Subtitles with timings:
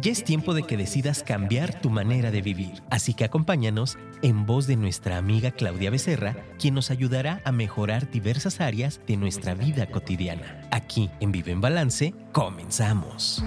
[0.00, 4.46] Ya es tiempo de que decidas cambiar tu manera de vivir, así que acompáñanos en
[4.46, 9.54] voz de nuestra amiga Claudia Becerra, quien nos ayudará a mejorar diversas áreas de nuestra
[9.54, 10.62] vida cotidiana.
[10.70, 13.44] Aquí en Vive en Balance, comenzamos.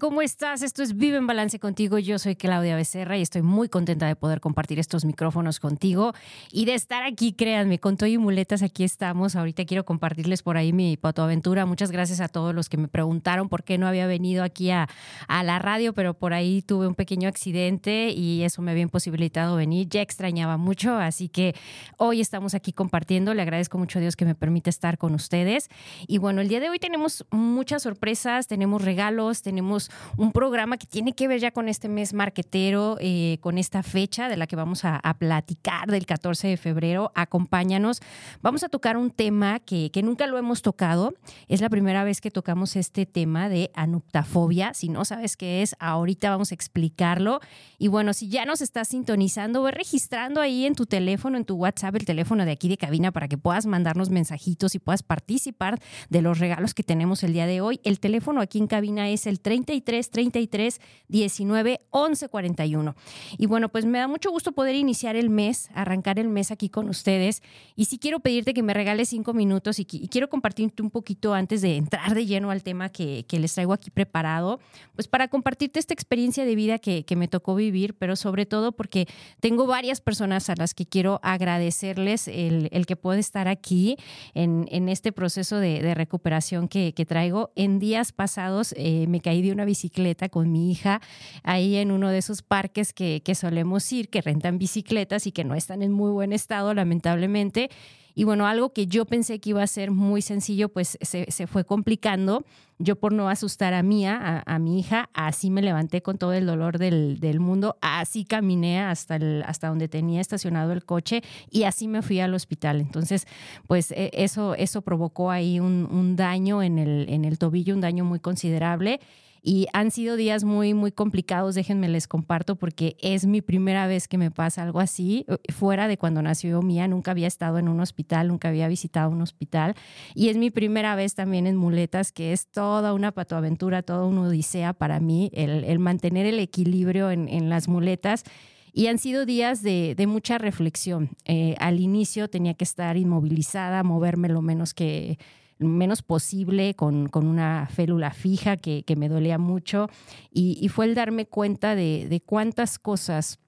[0.00, 0.62] ¿Cómo estás?
[0.62, 1.98] Esto es Vive en Balance contigo.
[1.98, 6.14] Yo soy Claudia Becerra y estoy muy contenta de poder compartir estos micrófonos contigo
[6.50, 9.36] y de estar aquí, créanme, con todo y muletas aquí estamos.
[9.36, 11.66] Ahorita quiero compartirles por ahí mi patoaventura.
[11.66, 14.88] Muchas gracias a todos los que me preguntaron por qué no había venido aquí a,
[15.28, 19.56] a la radio, pero por ahí tuve un pequeño accidente y eso me había imposibilitado
[19.56, 19.86] venir.
[19.88, 21.54] Ya extrañaba mucho, así que
[21.98, 23.34] hoy estamos aquí compartiendo.
[23.34, 25.68] Le agradezco mucho a Dios que me permite estar con ustedes.
[26.06, 30.86] Y bueno, el día de hoy tenemos muchas sorpresas, tenemos regalos tenemos un programa que
[30.86, 34.56] tiene que ver ya con este mes marquetero, eh, con esta fecha de la que
[34.56, 37.12] vamos a, platicar del 14 de febrero.
[37.14, 38.00] Acompáñanos.
[38.42, 41.14] Vamos a tocar un tema que, que nunca lo hemos tocado.
[41.48, 44.72] Es la primera vez que tocamos este tema de anuptafobia.
[44.72, 47.40] Si no sabes qué es, ahorita vamos a explicarlo.
[47.78, 51.56] Y bueno, si ya nos estás sintonizando, ve registrando ahí en tu teléfono, en tu
[51.56, 55.80] WhatsApp, el teléfono de aquí de cabina para que puedas mandarnos mensajitos y puedas participar
[56.08, 57.80] de los regalos que tenemos el día de hoy.
[57.84, 62.94] El teléfono aquí en cabina es el 33 33 19 11 41.
[63.38, 66.68] Y bueno, pues me da mucho gusto poder iniciar el mes, arrancar el mes aquí
[66.68, 67.42] con ustedes.
[67.76, 71.62] Y sí quiero pedirte que me regales cinco minutos y, quiero compartirte un poquito antes
[71.62, 74.60] de entrar de lleno al tema que, les traigo aquí preparado,
[74.94, 79.06] pues para compartirte esta experiencia de vida que, me tocó vivir, pero sobre todo porque
[79.40, 83.96] tengo varias personas a las que quiero agradecerles el, que puede estar aquí
[84.34, 87.50] en, este proceso de, recuperación que, traigo.
[87.56, 91.00] En días pasados eh, me caí de una bicicleta con mi hija
[91.42, 95.44] ahí en uno de esos parques que, que solemos ir, que rentan bicicletas y que
[95.44, 97.70] no están en muy buen estado, lamentablemente.
[98.14, 101.46] Y bueno, algo que yo pensé que iba a ser muy sencillo, pues se, se
[101.46, 102.44] fue complicando.
[102.78, 106.46] Yo por no asustar a Mía, a, mi hija, así me levanté con todo el
[106.46, 111.64] dolor del, del, mundo, así caminé hasta, el, hasta donde tenía estacionado el coche y
[111.64, 112.80] así me fui al hospital.
[112.80, 113.26] Entonces,
[113.66, 117.82] pues e, eso, eso provocó ahí un, un daño en el, en el tobillo, un
[117.82, 119.00] daño muy considerable.
[119.42, 124.06] Y han sido días muy, muy complicados, déjenme les comparto, porque es mi primera vez
[124.06, 127.68] que me pasa algo así, eh, fuera de cuando nació Mía, nunca había estado en
[127.68, 129.74] un hospital, nunca había visitado un hospital.
[130.14, 134.22] Y es mi primera vez también en muletas, que es toda una patoaventura, toda una
[134.22, 138.24] odisea para mí, el, mantener el equilibrio en, las muletas
[138.72, 141.10] y han sido días de, de mucha reflexión.
[141.24, 145.18] Eh, al inicio tenía que estar inmovilizada, moverme lo menos que,
[145.60, 149.88] menos posible, con, con una félula fija que, que, me dolía mucho.
[150.30, 153.38] Y, y, fue el darme cuenta de, de cuántas cosas,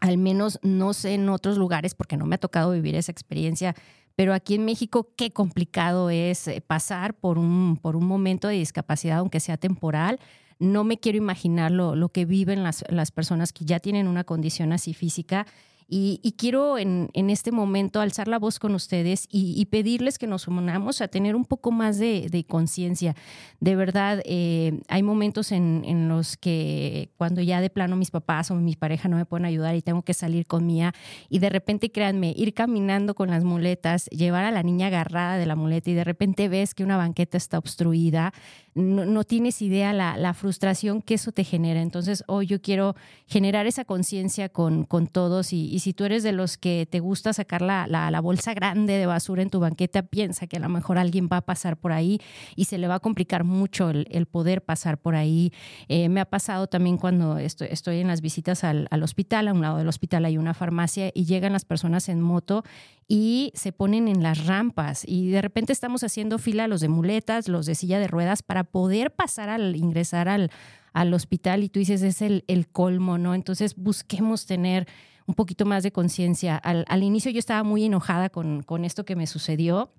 [0.00, 3.74] al menos no sé en otros lugares, porque no me ha tocado vivir esa experiencia,
[4.14, 8.54] pero aquí en México qué complicado es eh, pasar por un, por un momento de
[8.54, 10.18] discapacidad, aunque sea temporal.
[10.58, 14.24] No me quiero imaginar lo, lo que viven las, las personas que ya tienen una
[14.24, 15.46] condición así física
[15.88, 20.48] y, quiero en, en, este momento alzar la voz con ustedes y, pedirles que nos
[20.48, 23.14] unamos a tener un poco más de, de conciencia.
[23.60, 28.50] De verdad, eh, hay momentos en, en, los que cuando ya de plano mis papás
[28.50, 30.92] o mi pareja no me pueden ayudar y tengo que salir con Mía
[31.28, 35.46] y de repente, créanme, ir caminando con las muletas, llevar a la niña agarrada de
[35.46, 38.32] la muleta y de repente ves que una banqueta está obstruida,
[38.74, 41.80] no, tienes idea la, la, frustración que eso te genera.
[41.80, 42.94] Entonces, hoy yo quiero
[43.26, 47.00] generar esa conciencia con, con todos y y si tú eres de los que te
[47.00, 50.70] gusta sacar la, la, bolsa grande de basura en tu banqueta, piensa que a lo
[50.70, 52.18] mejor alguien va a pasar por ahí
[52.54, 55.52] y se le va a complicar mucho el, poder pasar por ahí.
[55.88, 59.52] Eh, me ha pasado también cuando estoy, estoy en las visitas al, al hospital, a
[59.52, 62.64] un lado del hospital hay una farmacia y llegan las personas en moto
[63.06, 67.48] y se ponen en las rampas y de repente estamos haciendo fila los de muletas,
[67.48, 70.50] los de silla de ruedas para poder pasar al ingresar al,
[70.94, 73.34] al hospital y tú dices es el, el colmo, ¿no?
[73.34, 74.88] Entonces busquemos tener
[75.26, 76.56] un poquito más de conciencia.
[76.56, 79.92] Al, al, inicio yo estaba muy enojada con, con esto que me sucedió.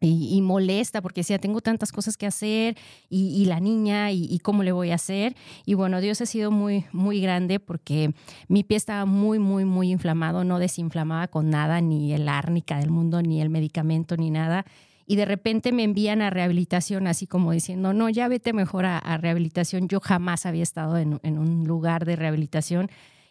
[0.00, 2.76] Y, molesta porque decía, tengo tantas cosas que hacer
[3.08, 5.34] y, y la niña y, y, cómo le voy a hacer.
[5.66, 8.12] Y bueno, Dios ha sido muy, muy grande porque
[8.46, 12.90] mi pie estaba muy, muy, muy inflamado, no desinflamaba con nada, ni el árnica del
[12.90, 14.64] mundo, ni el medicamento, ni nada.
[15.04, 18.98] Y de repente me envían a rehabilitación, así como diciendo, no, ya vete mejor a,
[18.98, 19.88] a rehabilitación.
[19.88, 22.88] Yo jamás había estado en, en un lugar de rehabilitación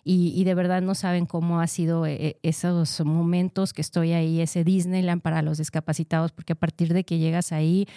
[0.10, 4.64] y, de verdad no saben cómo ha sido eh, esos momentos que estoy ahí, ese
[4.64, 7.88] Disneyland para los discapacitados, porque a partir de que llegas ahí,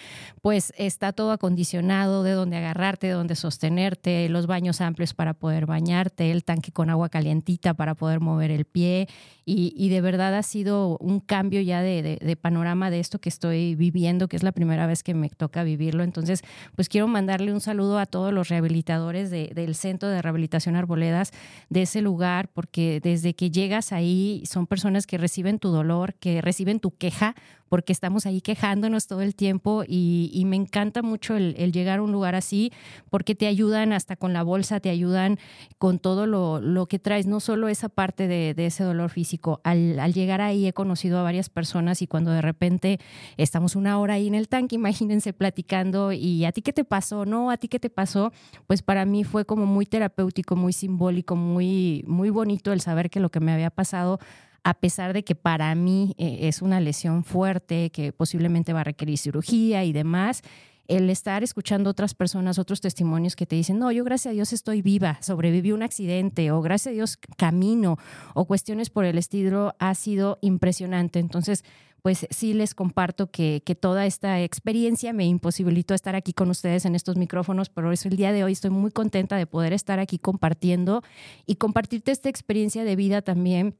[0.41, 5.65] pues está todo acondicionado de dónde agarrarte, de dónde sostenerte, los baños amplios para poder
[5.65, 9.07] bañarte, el tanque con agua calientita para poder mover el pie
[9.53, 14.27] y, de verdad ha sido un cambio ya de, panorama de esto que estoy viviendo,
[14.27, 16.03] que es la primera vez que me toca vivirlo.
[16.03, 16.41] Entonces,
[16.75, 21.31] pues quiero mandarle un saludo a todos los rehabilitadores del Centro de Rehabilitación Arboledas
[21.69, 26.41] de ese lugar, porque desde que llegas ahí son personas que reciben tu dolor, que
[26.41, 27.35] reciben tu queja
[27.71, 32.11] porque estamos ahí quejándonos todo el tiempo y, me encanta mucho el, llegar a un
[32.11, 32.73] lugar así
[33.09, 35.39] porque te ayudan hasta con la bolsa, te ayudan
[35.77, 39.61] con todo lo, que traes, no solo esa parte de, ese dolor físico.
[39.63, 42.99] Al, llegar ahí he conocido a varias personas y cuando de repente
[43.37, 47.25] estamos una hora ahí en el tanque, imagínense platicando y a ti qué te pasó,
[47.25, 48.33] no, a ti qué te pasó,
[48.67, 53.21] pues para mí fue como muy terapéutico, muy simbólico, muy, muy bonito el saber que
[53.21, 54.19] lo que me había pasado
[54.63, 58.85] a pesar de que para mí eh, es una lesión fuerte, que posiblemente va a
[58.85, 60.43] requerir cirugía y demás,
[60.87, 64.51] el estar escuchando otras personas, otros testimonios que te dicen, no, yo gracias a Dios
[64.51, 67.97] estoy viva, sobreviví un accidente o gracias a Dios camino
[68.33, 71.19] o cuestiones por el estilo, ha sido impresionante.
[71.19, 71.63] Entonces,
[72.01, 76.85] pues sí les comparto que, que, toda esta experiencia me imposibilitó estar aquí con ustedes
[76.85, 79.99] en estos micrófonos, pero eso el día de hoy estoy muy contenta de poder estar
[79.99, 81.03] aquí compartiendo
[81.45, 83.77] y compartirte esta experiencia de vida también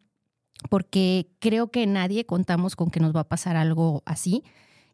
[0.70, 4.44] porque creo que nadie contamos con que nos va a pasar algo así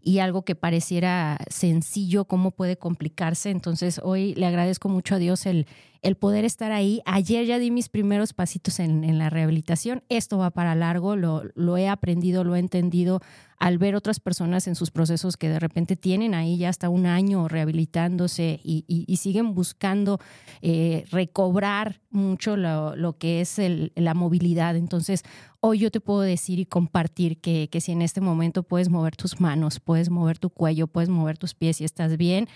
[0.01, 3.49] y algo que pareciera sencillo, cómo puede complicarse.
[3.49, 5.67] Entonces hoy le agradezco mucho a Dios el,
[6.01, 7.01] el poder estar ahí.
[7.05, 10.03] Ayer ya di mis primeros pasitos en, la rehabilitación.
[10.09, 13.21] Esto va para largo, lo, he aprendido, lo he entendido
[13.57, 17.07] al ver otras personas en sus procesos que de repente tienen ahí ya hasta un
[17.07, 18.85] año rehabilitándose y,
[19.17, 20.19] siguen buscando
[20.61, 24.75] eh, recobrar mucho lo, que es el, la movilidad.
[24.75, 25.23] Entonces,
[25.59, 29.15] hoy yo te puedo decir y compartir que, que si en este momento puedes mover
[29.15, 32.47] tus manos, puedes mover tu cuello, puedes mover tus pies y estás bien,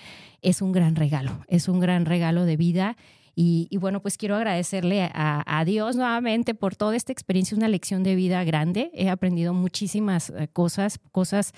[0.43, 2.95] es un gran regalo, es un gran regalo de vida
[3.35, 8.15] y, bueno, pues quiero agradecerle a, Dios nuevamente por toda esta experiencia, una lección de
[8.15, 8.89] vida grande.
[8.93, 11.53] He aprendido muchísimas eh, cosas, cosas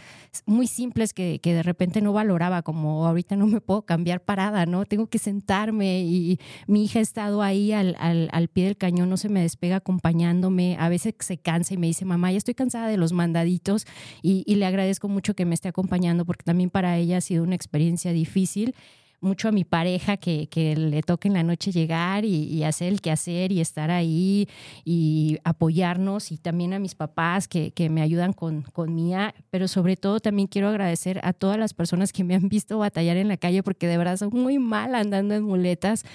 [0.45, 4.65] muy simples que, que, de repente no valoraba, como ahorita no me puedo cambiar parada,
[4.65, 4.85] ¿no?
[4.85, 9.09] Tengo que sentarme y mi hija ha estado ahí al, al, al pie del cañón,
[9.09, 10.75] no se me despega acompañándome.
[10.79, 13.85] A veces se cansa y me dice, mamá, ya estoy cansada de los mandaditos
[14.21, 17.43] y, y le agradezco mucho que me esté acompañando porque también para ella ha sido
[17.43, 18.75] una experiencia difícil
[19.23, 23.01] mucho a mi pareja que, que le toque en la noche llegar y, hacer el
[23.01, 24.47] quehacer y estar ahí
[24.85, 29.67] y apoyarnos y también a mis papás que, que me ayudan con, con Mía, pero
[29.67, 33.27] sobre todo también quiero agradecer a todas las personas que me han visto batallar en
[33.27, 36.05] la calle porque de verdad son muy mal andando en muletas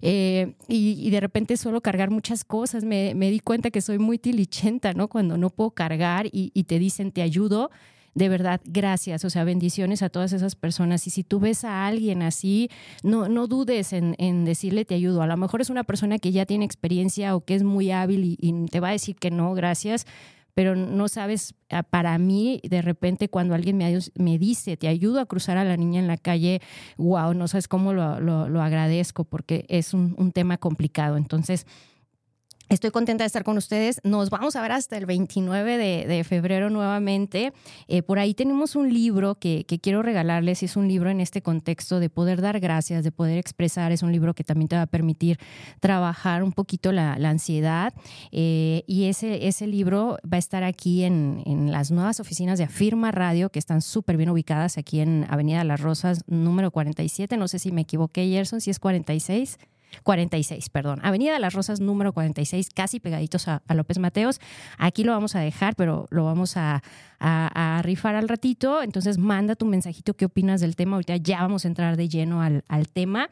[0.00, 2.84] eh, y, de repente solo cargar muchas cosas.
[2.84, 5.08] Me, me, di cuenta que soy muy tilichenta, ¿no?
[5.08, 7.70] Cuando no puedo cargar y te dicen te ayudo
[8.14, 11.06] de verdad, gracias, o sea, bendiciones a todas esas personas.
[11.06, 12.70] Y si tú ves a alguien así,
[13.02, 15.22] no, no dudes en, decirle te ayudo.
[15.22, 18.36] A lo mejor es una persona que ya tiene experiencia o que es muy hábil
[18.38, 20.06] y, te va a decir que no, gracias
[20.54, 25.20] pero no sabes, ah, para mí, de repente cuando alguien me, me, dice, te ayudo
[25.20, 26.60] a cruzar a la niña en la calle,
[26.96, 31.16] wow, no sabes cómo lo, lo, agradezco porque es un, un tema complicado.
[31.16, 31.64] Entonces,
[32.68, 33.98] Estoy contenta de estar con ustedes.
[34.04, 37.54] Nos vamos a ver hasta el 29 de, febrero nuevamente.
[37.86, 40.62] Eh, por ahí tenemos un libro que, quiero regalarles.
[40.62, 43.90] Es un libro en este contexto de poder dar gracias, de poder expresar.
[43.90, 45.38] Es un libro que también te va a permitir
[45.80, 47.94] trabajar un poquito la, ansiedad.
[48.32, 52.64] Eh, y ese, ese libro va a estar aquí en, en las nuevas oficinas de
[52.64, 57.38] Afirma Radio, que están súper bien ubicadas aquí en Avenida Las Rosas, número 47.
[57.38, 59.56] No sé si me equivoqué, Gerson, si es 46.
[60.02, 61.00] 46, perdón.
[61.02, 64.40] Avenida de las Rosas número 46, casi pegaditos a, López Mateos.
[64.78, 66.82] Aquí lo vamos a dejar, pero lo vamos a,
[67.82, 68.82] rifar al ratito.
[68.82, 70.96] Entonces manda tu mensajito, qué opinas del tema.
[70.96, 73.28] Ahorita ya vamos a entrar de lleno al, al tema.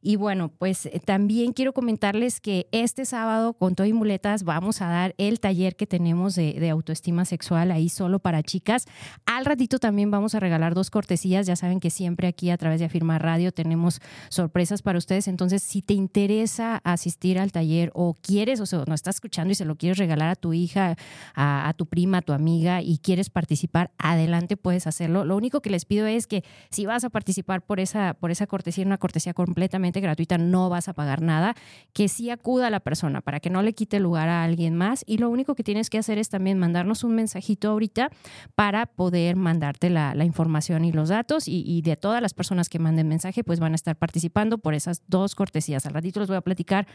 [0.00, 4.88] Y bueno, pues eh, también quiero comentarles que este sábado con Toy Muletas vamos a
[4.88, 8.84] dar el taller que tenemos de, autoestima sexual ahí solo para chicas.
[9.26, 11.46] Al ratito también vamos a regalar dos cortesías.
[11.46, 15.28] Ya saben que siempre aquí a través de Afirma Radio tenemos sorpresas para ustedes.
[15.28, 19.54] Entonces, si te interesa asistir al taller o quieres, o sea, no estás escuchando y
[19.54, 20.96] se lo quieres regalar a tu hija,
[21.34, 25.24] a, a tu prima, a tu amiga y quieres participar, adelante puedes hacerlo.
[25.24, 28.46] Lo único que les pido es que si vas a participar por esa, por esa
[28.46, 31.54] cortesía, una cortesía completamente gratuita, no vas a pagar nada,
[31.92, 35.04] que sí acuda a la persona para que no le quite lugar a alguien más
[35.06, 38.10] y lo único que tienes que hacer es también mandarnos un mensajito ahorita
[38.54, 42.78] para poder mandarte la, información y los datos y, y, de todas las personas que
[42.78, 45.86] manden mensaje pues van a estar participando por esas dos cortesías.
[45.86, 46.86] Al ratito les voy a platicar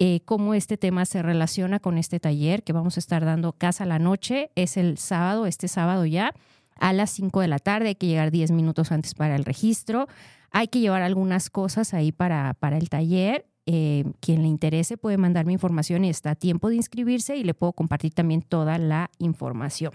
[0.00, 3.82] eh, cómo este tema se relaciona con este taller que vamos a estar dando casa
[3.82, 4.50] a la noche.
[4.54, 6.34] Es el sábado, este sábado ya,
[6.76, 7.88] a las 5 de la tarde.
[7.88, 10.06] Hay que llegar 10 minutos antes para el registro.
[10.50, 13.46] Hay que llevar algunas cosas ahí para, para el taller.
[13.66, 17.52] Eh, quien le interese puede mandarme información y está a tiempo de inscribirse y le
[17.52, 19.92] puedo compartir también toda la información.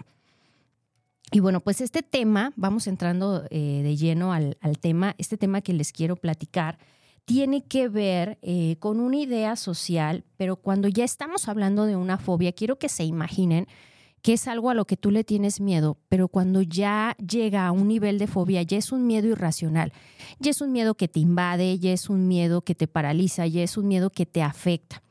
[1.32, 5.60] Y bueno, pues este tema, vamos entrando eh, de lleno al, al tema, este tema
[5.60, 6.78] que les quiero platicar
[7.24, 12.18] tiene que ver eh, con una idea social, pero cuando ya estamos hablando de una
[12.18, 13.66] fobia, quiero que se imaginen
[14.24, 17.72] que es algo a lo que tú le tienes miedo, pero cuando ya llega a
[17.72, 19.92] un nivel de fobia, ya es un miedo irracional,
[20.38, 23.62] ya es un miedo que te invade, ya es un miedo que te paraliza, ya
[23.62, 25.02] es un miedo que te afecta.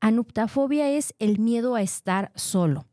[0.00, 2.86] Anuptafobia es el miedo a estar solo.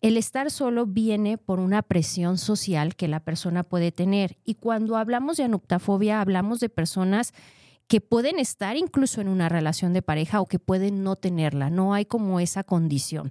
[0.00, 4.38] El estar solo viene por una presión social que la persona puede tener.
[4.44, 7.32] Y cuando hablamos de anuptafobia, hablamos de personas
[7.86, 11.70] que pueden estar incluso en una relación de pareja o que pueden no tenerla.
[11.70, 13.30] No hay como esa condición.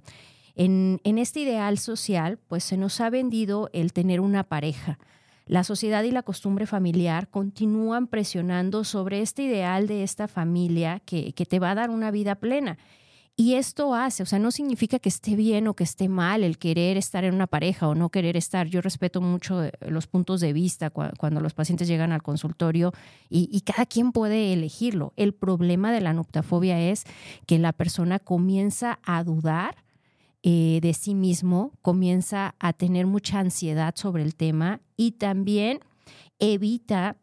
[0.54, 4.98] En, este ideal social, pues se nos ha vendido el tener una pareja.
[5.46, 11.32] La sociedad y la costumbre familiar continúan presionando sobre este ideal de esta familia que,
[11.32, 12.78] te va a dar una vida plena.
[13.34, 16.58] Y esto hace, o sea, no significa que esté bien o que esté mal el
[16.58, 18.66] querer estar en una pareja o no querer estar.
[18.66, 22.92] Yo respeto mucho eh, los puntos de vista cuando los pacientes llegan al consultorio
[23.30, 25.14] y, cada quien puede elegirlo.
[25.16, 27.04] El problema de la noctafobia es
[27.46, 29.76] que la persona comienza a dudar
[30.42, 35.80] eh, de sí mismo, comienza a tener mucha ansiedad sobre el tema y también
[36.38, 37.16] evita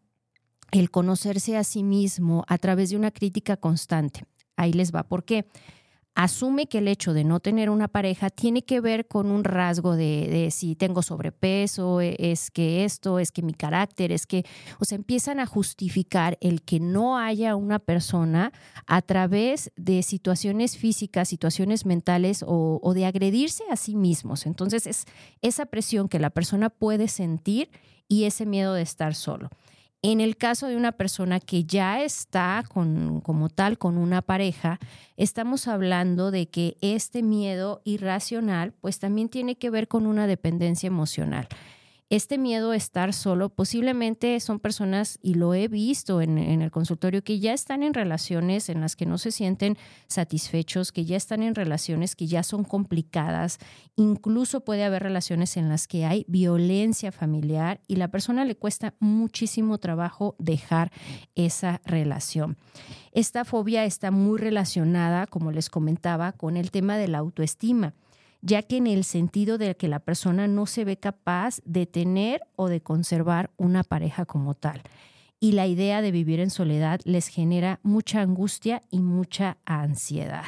[0.71, 4.25] el conocerse a sí mismo a través de una crítica constante.
[4.55, 5.03] Ahí les va.
[5.03, 5.45] ¿Por qué?
[6.23, 9.95] Asume que el hecho de no tener una pareja tiene que ver con un rasgo
[9.95, 14.45] de, si tengo sobrepeso, e, es que esto, es que mi carácter, es que,
[14.79, 18.51] o sea, empiezan a justificar el que no haya una persona
[18.85, 24.45] a través de situaciones físicas, situaciones mentales o, o de agredirse a sí mismos.
[24.45, 25.05] Entonces es
[25.41, 27.69] esa presión que la persona puede sentir
[28.09, 29.49] y ese miedo de estar solo.
[30.01, 34.79] En el caso de una persona que ya está con, como tal con una pareja,
[35.17, 40.87] estamos hablando de que este miedo irracional pues también tiene que ver con una dependencia
[40.87, 41.49] emocional
[42.09, 47.23] este miedo a estar solo, posiblemente son personas, y lo he visto en, el consultorio,
[47.23, 51.43] que ya están en relaciones en las que no se sienten satisfechos, que ya están
[51.43, 53.59] en relaciones que ya son complicadas,
[53.95, 58.95] incluso puede haber relaciones en las que hay violencia familiar y la persona le cuesta
[58.99, 60.91] muchísimo trabajo dejar
[61.35, 62.57] esa relación.
[63.11, 67.93] Esta fobia está muy relacionada, como les comentaba, con el tema de la autoestima
[68.41, 72.41] ya que en el sentido de que la persona no se ve capaz de tener
[72.55, 74.81] o de conservar una pareja como tal.
[75.39, 80.45] Y la idea de vivir en soledad les genera mucha angustia y mucha ansiedad.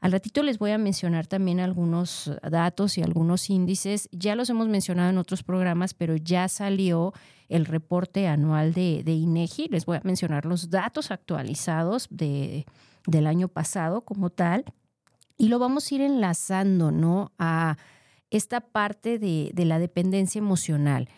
[0.00, 4.08] Al ratito les voy a mencionar también algunos datos y algunos índices.
[4.12, 7.12] Ya los hemos mencionado en otros programas, pero ya salió
[7.50, 9.68] el reporte anual de, INEGI.
[9.68, 12.64] Les voy a mencionar los datos actualizados de,
[13.06, 14.64] del año pasado como tal.
[15.40, 17.32] Y lo vamos a ir enlazando, ¿no?
[17.38, 17.78] A
[18.28, 21.08] esta parte de, la dependencia emocional.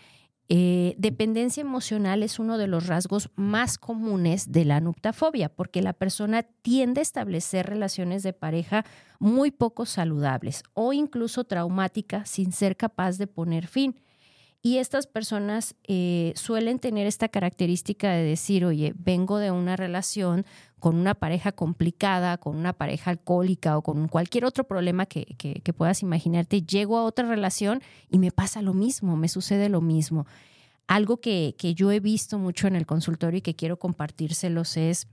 [0.48, 5.92] Eh, dependencia emocional es uno de los rasgos más comunes de la nuptafobia, porque la
[5.92, 8.84] persona tiende a establecer relaciones de pareja
[9.18, 13.96] muy poco saludables o incluso traumáticas sin ser capaz de poner fin.
[14.64, 20.46] Y estas personas eh, suelen tener esta característica de decir, oye, vengo de una relación
[20.78, 25.72] con una pareja complicada, con una pareja alcohólica o con cualquier otro problema que, que,
[25.72, 30.26] puedas imaginarte, llego a otra relación y me pasa lo mismo, me sucede lo mismo.
[30.86, 35.08] Algo que, que yo he visto mucho en el consultorio y que quiero compartírselos es,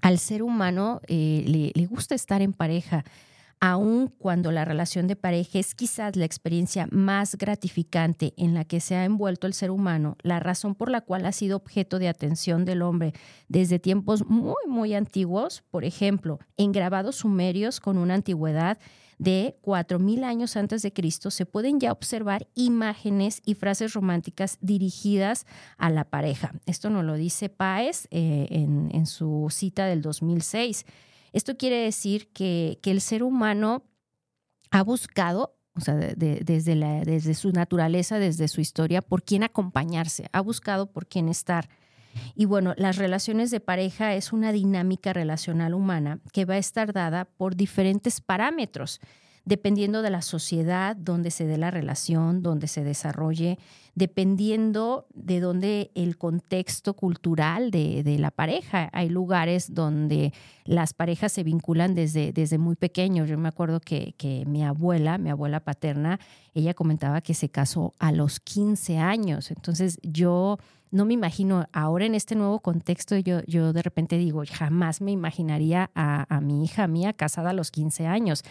[0.00, 3.04] al ser humano eh, le gusta estar en pareja
[3.60, 8.80] aun cuando la relación de pareja es quizás la experiencia más gratificante en la que
[8.80, 12.08] se ha envuelto el ser humano, la razón por la cual ha sido objeto de
[12.08, 13.12] atención del hombre
[13.48, 18.78] desde tiempos muy, muy antiguos, por ejemplo, en grabados sumerios con una antigüedad
[19.18, 25.46] de 4.000 años antes de Cristo, se pueden ya observar imágenes y frases románticas dirigidas
[25.78, 26.52] a la pareja.
[26.66, 30.84] Esto nos lo dice Páez eh, en, en su cita del 2006.
[31.34, 33.82] Esto quiere decir que, el ser humano
[34.70, 36.44] ha buscado, o sea, desde,
[37.04, 41.68] desde su naturaleza, desde su historia, por quién acompañarse, ha buscado por quién estar.
[42.36, 46.92] Y bueno, las relaciones de pareja es una dinámica relacional humana que va a estar
[46.92, 49.00] dada por diferentes parámetros
[49.44, 53.58] dependiendo de la sociedad donde se dé la relación, donde se desarrolle,
[53.94, 58.88] dependiendo de dónde el contexto cultural de, la pareja.
[58.92, 60.32] Hay lugares donde
[60.64, 63.28] las parejas se vinculan desde, desde muy pequeños.
[63.28, 66.18] Yo me acuerdo que, que mi abuela, mi abuela paterna,
[66.54, 69.50] ella comentaba que se casó a los 15 años.
[69.50, 70.58] Entonces yo
[70.90, 75.10] no me imagino ahora en este nuevo contexto, yo, yo de repente digo, jamás me
[75.10, 78.44] imaginaría a, a mi hija mía casada a los 15 años.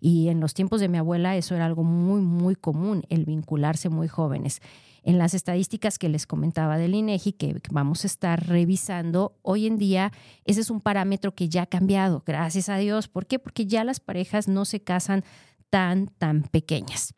[0.00, 3.88] Y en los tiempos de mi abuela eso era algo muy, muy común, el vincularse
[3.88, 4.60] muy jóvenes.
[5.02, 9.78] En las estadísticas que les comentaba del INEGI, que vamos a estar revisando, hoy en
[9.78, 10.12] día
[10.44, 13.08] ese es un parámetro que ya ha cambiado, gracias a Dios.
[13.08, 13.38] ¿Por qué?
[13.38, 15.24] Porque ya las parejas no se casan
[15.70, 17.14] tan, tan pequeñas.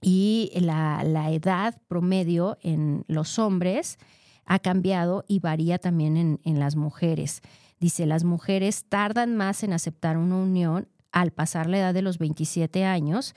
[0.00, 3.98] Y la, la edad promedio en los hombres
[4.44, 7.40] ha cambiado y varía también en, en las mujeres.
[7.78, 12.18] Dice, las mujeres tardan más en aceptar una unión al pasar la edad de los
[12.18, 13.34] 27 años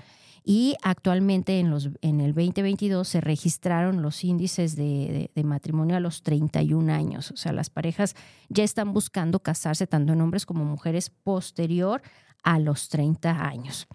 [0.48, 6.22] y actualmente en, los, en el 2022 se registraron los índices de, matrimonio a los
[6.22, 7.32] 31 años.
[7.32, 8.16] O sea, las parejas
[8.50, 12.04] ya están buscando casarse tanto en hombres como mujeres posterior
[12.44, 13.88] a los 30 años.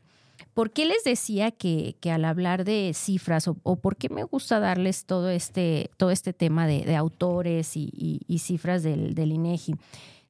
[0.53, 4.59] ¿Por qué les decía que, que al hablar de cifras o, por qué me gusta
[4.59, 9.77] darles todo este, todo este tema de, autores y, cifras del, del INEGI?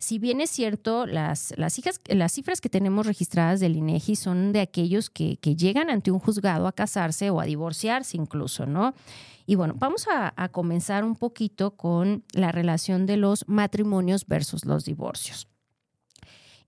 [0.01, 5.11] Si bien es cierto, las, las, cifras que tenemos registradas del INEGI son de aquellos
[5.11, 8.95] que, llegan ante un juzgado a casarse o a divorciarse incluso, ¿no?
[9.45, 14.65] Y bueno, vamos a, a comenzar un poquito con la relación de los matrimonios versus
[14.65, 15.49] los divorcios.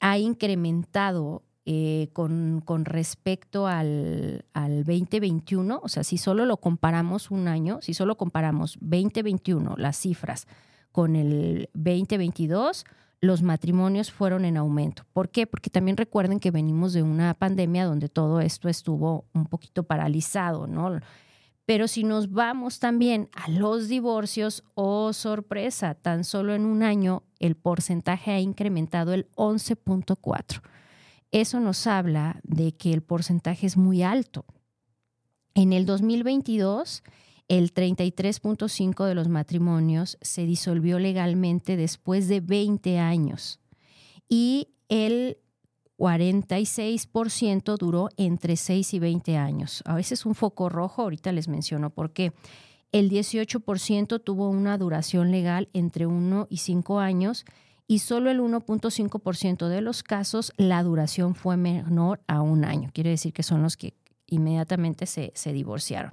[0.00, 7.46] ha incrementado eh, con, respecto al, al, 2021, o sea, si solo lo comparamos un
[7.46, 10.48] año, si solo comparamos 2021, las cifras,
[10.90, 12.86] con el 2022,
[13.20, 15.04] los matrimonios fueron en aumento.
[15.12, 15.46] ¿Por qué?
[15.46, 20.66] Porque también recuerden que venimos de una pandemia donde todo esto estuvo un poquito paralizado,
[20.66, 20.98] ¿no?
[21.66, 27.24] Pero si nos vamos también a los divorcios, oh sorpresa, tan solo en un año
[27.40, 30.62] el porcentaje ha incrementado el 11.4.
[31.32, 34.46] Eso nos habla de que el porcentaje es muy alto.
[35.54, 37.02] En el 2022,
[37.48, 43.60] el 33.5 de los matrimonios se disolvió legalmente después de 20 años
[44.28, 45.38] y el
[45.98, 49.82] 46% duró entre 6 y 20 años.
[49.86, 52.32] A veces un foco rojo, ahorita les menciono por qué.
[52.92, 57.44] El 18% tuvo una duración legal entre 1 y 5 años
[57.86, 62.90] y solo el 1.5% de los casos la duración fue menor a un año.
[62.92, 63.94] Quiere decir que son los que
[64.26, 66.12] inmediatamente se, se divorciaron.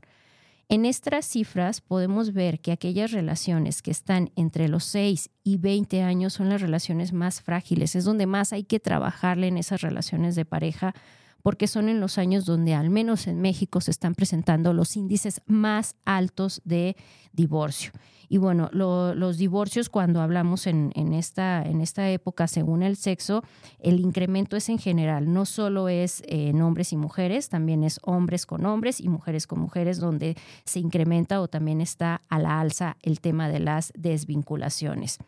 [0.69, 6.01] En estas cifras podemos ver que aquellas relaciones que están entre los 6 y 20
[6.01, 10.35] años son las relaciones más frágiles, es donde más hay que trabajarle en esas relaciones
[10.35, 10.95] de pareja
[11.43, 15.41] porque son en los años donde al menos en México se están presentando los índices
[15.45, 16.95] más altos de
[17.33, 17.91] divorcio.
[18.29, 21.63] Y bueno, los divorcios cuando hablamos en, esta,
[22.09, 23.43] época según el sexo,
[23.77, 28.47] el incremento es en general, no solo es en hombres y mujeres, también es hombres
[28.47, 32.97] con hombres y mujeres con mujeres donde se incrementa o también está a la alza
[33.03, 35.19] el tema de las desvinculaciones.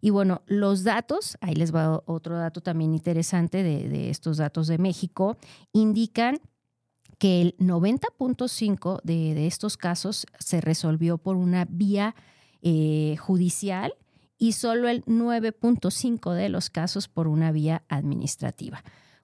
[0.00, 4.78] Y bueno, los datos, ahí les va otro dato también interesante de, estos datos de
[4.78, 5.36] México,
[5.72, 6.40] indican
[7.18, 12.14] que el 90.5 de, estos casos se resolvió por una vía
[12.62, 13.94] eh, judicial
[14.38, 18.82] y solo el 9.5 de los casos por una vía administrativa.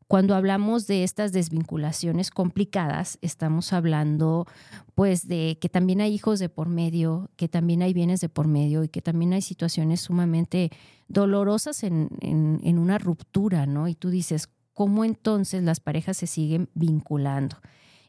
[0.08, 4.46] Cuando hablamos de estas desvinculaciones complicadas, estamos hablando
[4.94, 8.46] pues de que también hay hijos de por medio, que también hay bienes de por
[8.46, 10.70] medio y que también hay situaciones sumamente
[11.08, 12.08] dolorosas en,
[12.78, 13.88] una ruptura, ¿no?
[13.88, 17.56] Y tú dices, ¿cómo entonces las parejas se siguen vinculando?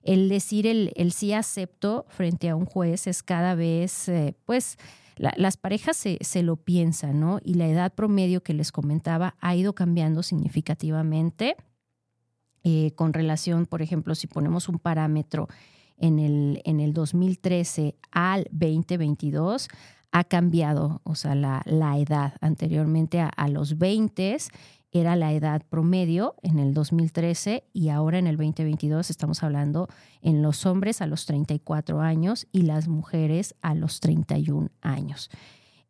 [0.03, 4.77] el decir el, sí acepto frente a un juez es cada vez, eh, pues,
[5.17, 7.39] las parejas se, lo piensan, ¿no?
[7.43, 11.57] Y la edad promedio que les comentaba ha ido cambiando significativamente
[12.69, 15.47] eh, con relación, por ejemplo, si ponemos un parámetro
[15.95, 19.69] en el, en el 2013 al 2022,
[20.11, 24.35] ha cambiado, o sea, la, la edad anteriormente a, a los 20
[24.91, 29.87] era la edad promedio en el 2013 y ahora en el 2022 estamos hablando
[30.21, 35.29] en los hombres a los 34 años y las mujeres a los 31 años.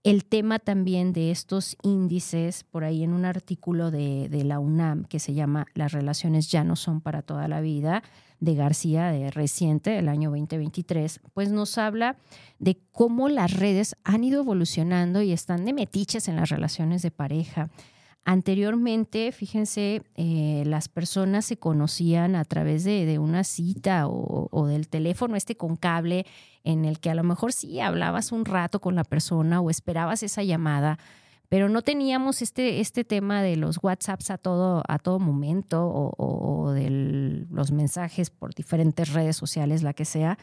[0.04, 5.04] El tema también de estos índices, por ahí en un artículo de, de, la UNAM
[5.06, 8.04] que se llama Las relaciones ya no son para toda la vida,
[8.40, 12.18] de García, de reciente, del año 2023, pues nos habla
[12.60, 17.12] de cómo las redes han ido evolucionando y están de metiches en las relaciones de
[17.12, 17.70] pareja
[18.30, 25.38] Anteriormente, fíjense, eh, las personas se conocían a través de, una cita o, del teléfono
[25.38, 26.26] este con cable
[26.66, 30.24] en el que a lo mejor sí hablabas un rato con la persona o esperabas
[30.24, 31.00] esa llamada,
[31.48, 36.14] pero no teníamos este, este tema de los WhatsApps a todo, a todo momento o,
[36.18, 40.38] o de los mensajes por diferentes redes sociales, la que sea.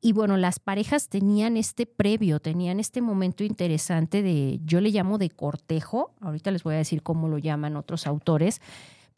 [0.00, 5.18] Y bueno, las parejas tenían este previo, tenían este momento interesante de, yo le llamo
[5.18, 8.62] de cortejo, ahorita les voy a decir cómo lo llaman otros autores,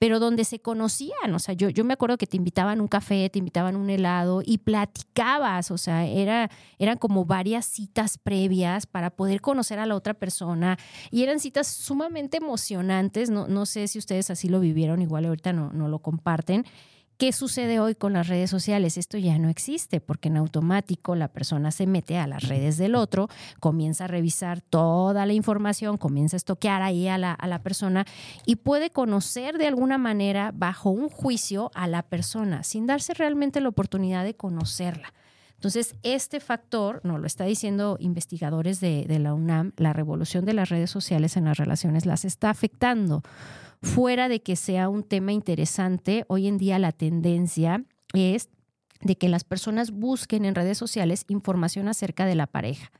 [0.02, 3.30] pero donde se conocían, o sea, yo, yo me acuerdo que te invitaban un café,
[3.30, 9.10] te invitaban un helado y platicabas, o sea, era, eran como varias citas previas para
[9.10, 10.76] poder conocer a la otra persona
[11.12, 15.52] y eran citas sumamente emocionantes, no, no sé si ustedes así lo vivieron, igual ahorita
[15.52, 16.64] no, no lo comparten
[17.18, 18.98] ¿Qué sucede hoy con las redes sociales?
[18.98, 22.96] Esto ya no existe porque en automático la persona se mete a las redes del
[22.96, 23.29] otro,
[23.61, 28.07] comienza a revisar toda la información, comienza a estoquear ahí a la, a la persona
[28.44, 33.61] y puede conocer de alguna manera bajo un juicio a la persona sin darse realmente
[33.61, 35.12] la oportunidad de conocerla.
[35.62, 40.55] Entonces, este factor, nos lo está diciendo investigadores de, de la UNAM, la revolución de
[40.55, 43.22] las redes sociales en las relaciones las está afectando
[43.81, 48.48] fuera de que sea un tema interesante, hoy en día la tendencia es
[49.03, 52.90] de que las personas busquen en redes sociales información acerca de la pareja.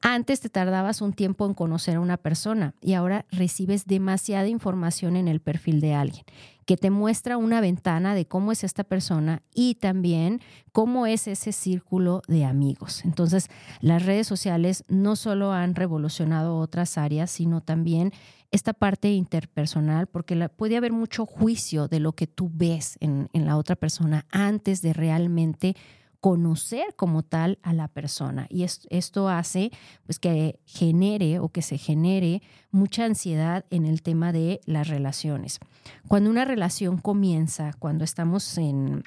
[0.00, 5.16] Antes te tardabas un tiempo en conocer a una persona y ahora recibes demasiada información
[5.16, 6.24] en el perfil de alguien
[6.68, 11.50] que te muestra una ventana de cómo es esta persona y también cómo es ese
[11.50, 13.06] círculo de amigos.
[13.06, 13.48] Entonces,
[13.80, 18.12] las redes sociales no solo han revolucionado otras áreas, sino también
[18.50, 23.56] esta parte interpersonal, porque puede haber mucho juicio de lo que tú ves en, la
[23.56, 25.74] otra persona antes de realmente
[26.20, 28.46] conocer como tal a la persona.
[28.50, 29.70] Y esto, hace
[30.04, 35.60] pues, que genere o que se genere mucha ansiedad en el tema de las relaciones.
[36.08, 39.04] Cuando una relación comienza, cuando estamos en,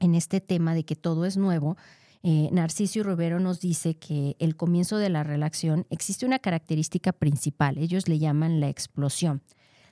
[0.00, 1.76] en este tema de que todo es nuevo,
[2.22, 7.78] eh, Narciso Rivero nos dice que el comienzo de la relación existe una característica principal,
[7.78, 9.42] ellos le llaman la explosión,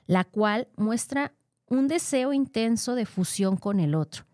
[0.07, 1.33] la cual muestra
[1.67, 4.26] un deseo intenso de fusión con el otro.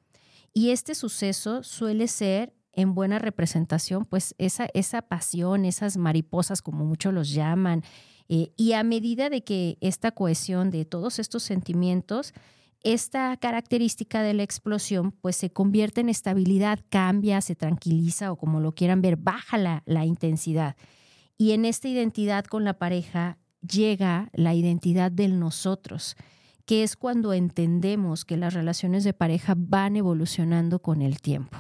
[0.54, 6.86] Y este suceso suele ser en buena representación, pues esa, esa pasión, esas mariposas como
[6.86, 7.84] muchos los llaman,
[8.30, 12.34] eh, y a medida de que esta cohesión de todos estos sentimientos,
[12.82, 18.60] esta característica de la explosión pues se convierte en estabilidad, cambia, se tranquiliza o como
[18.60, 20.76] lo quieran ver, baja la, la intensidad.
[21.38, 26.16] Y en esta identidad con la pareja llega la identidad del nosotros
[26.66, 31.58] que es cuando entendemos que las relaciones de pareja van evolucionando con el tiempo.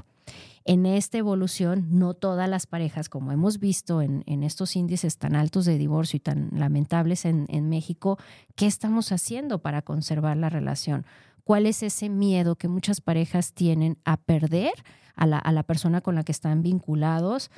[0.65, 5.65] En esta evolución, no todas las parejas, como hemos visto en, estos índices tan altos
[5.65, 8.17] de divorcio y tan lamentables en, México,
[8.55, 11.05] ¿qué estamos haciendo para conservar la relación?
[11.43, 14.71] ¿Cuál es ese miedo que muchas parejas tienen a perder
[15.15, 17.51] a la, a la persona con la que están vinculados?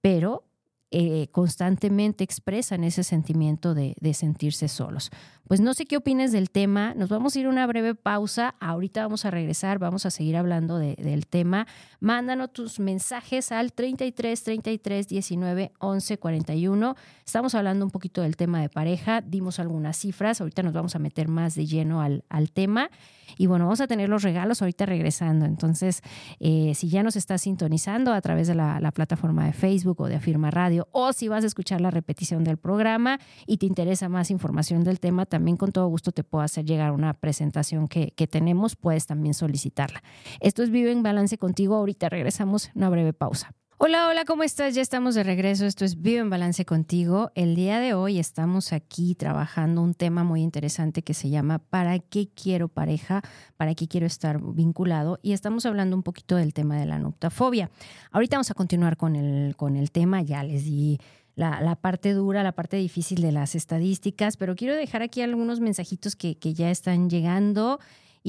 [0.00, 0.47] Pero
[0.90, 5.10] eh, constantemente expresan ese sentimiento de, sentirse solos.
[5.46, 8.54] Pues no sé qué opines del tema, nos vamos a ir a una breve pausa,
[8.60, 11.66] ahorita vamos a regresar, vamos a seguir hablando del tema.
[12.00, 16.96] Mándanos tus mensajes al 33 33 19 11 41.
[17.24, 20.98] Estamos hablando un poquito del tema de pareja, dimos algunas cifras, ahorita nos vamos a
[20.98, 22.22] meter más de lleno al,
[22.52, 22.90] tema.
[23.36, 25.44] Y bueno, vamos a tener los regalos ahorita regresando.
[25.44, 26.02] Entonces,
[26.40, 30.16] eh, si ya nos estás sintonizando a través de la, plataforma de Facebook o de
[30.16, 34.30] Afirma Radio, o si vas a escuchar la repetición del programa y te interesa más
[34.30, 38.26] información del tema, también con todo gusto te puedo hacer llegar una presentación que, que
[38.26, 40.02] tenemos, puedes también solicitarla.
[40.40, 41.74] Esto es Vive en Balance contigo.
[41.76, 43.54] Ahorita regresamos, una breve pausa.
[43.80, 44.74] Hola, hola, ¿cómo estás?
[44.74, 45.64] Ya estamos de regreso.
[45.64, 47.30] Esto es Vive en Balance contigo.
[47.36, 52.00] El día de hoy estamos aquí trabajando un tema muy interesante que se llama ¿Para
[52.00, 53.22] qué quiero pareja?
[53.56, 55.20] ¿Para qué quiero estar vinculado?
[55.22, 57.70] Y estamos hablando un poquito del tema de la nuptafobia.
[58.10, 60.22] Ahorita vamos a continuar con el, con el tema.
[60.22, 60.98] Ya les di
[61.36, 66.16] la, parte dura, la parte difícil de las estadísticas, pero quiero dejar aquí algunos mensajitos
[66.16, 67.78] que, que ya están llegando.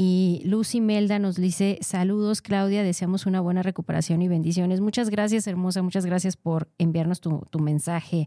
[0.01, 4.79] Y Lucy Melda nos dice, saludos Claudia, deseamos una buena recuperación y bendiciones.
[4.79, 8.25] Muchas gracias, hermosa, muchas gracias por enviarnos tu, mensaje.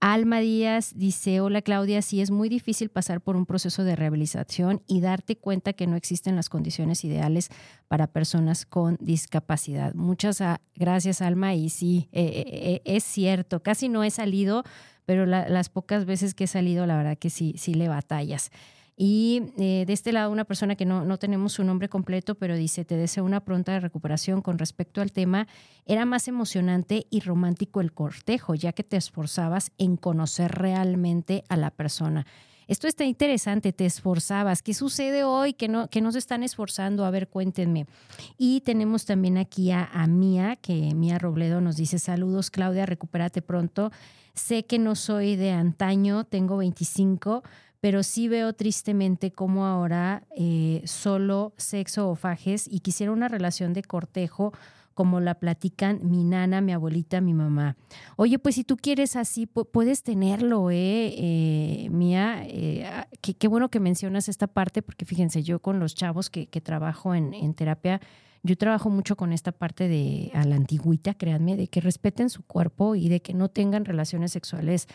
[0.00, 4.82] Alma Díaz dice, hola Claudia, sí es muy difícil pasar por un proceso de rehabilitación
[4.88, 7.48] y darte cuenta que no existen las condiciones ideales
[7.86, 9.94] para personas con discapacidad.
[9.94, 14.64] Muchas ah, gracias Alma y sí, eh, eh, eh, es cierto, casi no he salido,
[15.06, 18.50] pero las pocas veces que he salido, la verdad que sí, sí le batallas.
[18.96, 22.56] Y eh, de este lado, una persona que no, no tenemos su nombre completo, pero
[22.56, 25.48] dice, te deseo una pronta recuperación con respecto al tema.
[25.84, 31.56] Era más emocionante y romántico el cortejo, ya que te esforzabas en conocer realmente a
[31.56, 32.24] la persona.
[32.66, 34.62] Esto está interesante, te esforzabas.
[34.62, 37.04] ¿Qué sucede hoy que no, que no se están esforzando?
[37.04, 37.86] A ver, cuéntenme.
[38.38, 43.42] Y tenemos también aquí a, a Mía, que Mía Robledo nos dice, saludos Claudia, recupérate
[43.42, 43.90] pronto.
[44.34, 47.42] Sé que no soy de antaño, tengo 25,
[47.84, 53.74] pero sí veo tristemente cómo ahora eh, solo sexo o fajes y quisiera una relación
[53.74, 54.54] de cortejo
[54.94, 57.76] como la platican mi nana, mi abuelita, mi mamá.
[58.16, 61.14] Oye, pues si tú quieres así, puedes tenerlo, ¿eh?
[61.14, 65.94] eh Mía, eh, ah, qué, bueno que mencionas esta parte, porque fíjense, yo con los
[65.94, 68.00] chavos que, trabajo en, en, terapia,
[68.42, 72.44] yo trabajo mucho con esta parte de a la antigüita, créanme, de que respeten su
[72.44, 74.88] cuerpo y de que no tengan relaciones sexuales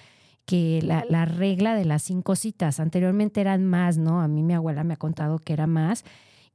[0.49, 4.19] que la, la, regla de las cinco citas, anteriormente eran más, ¿no?
[4.19, 6.03] A mí mi abuela me ha contado que era más,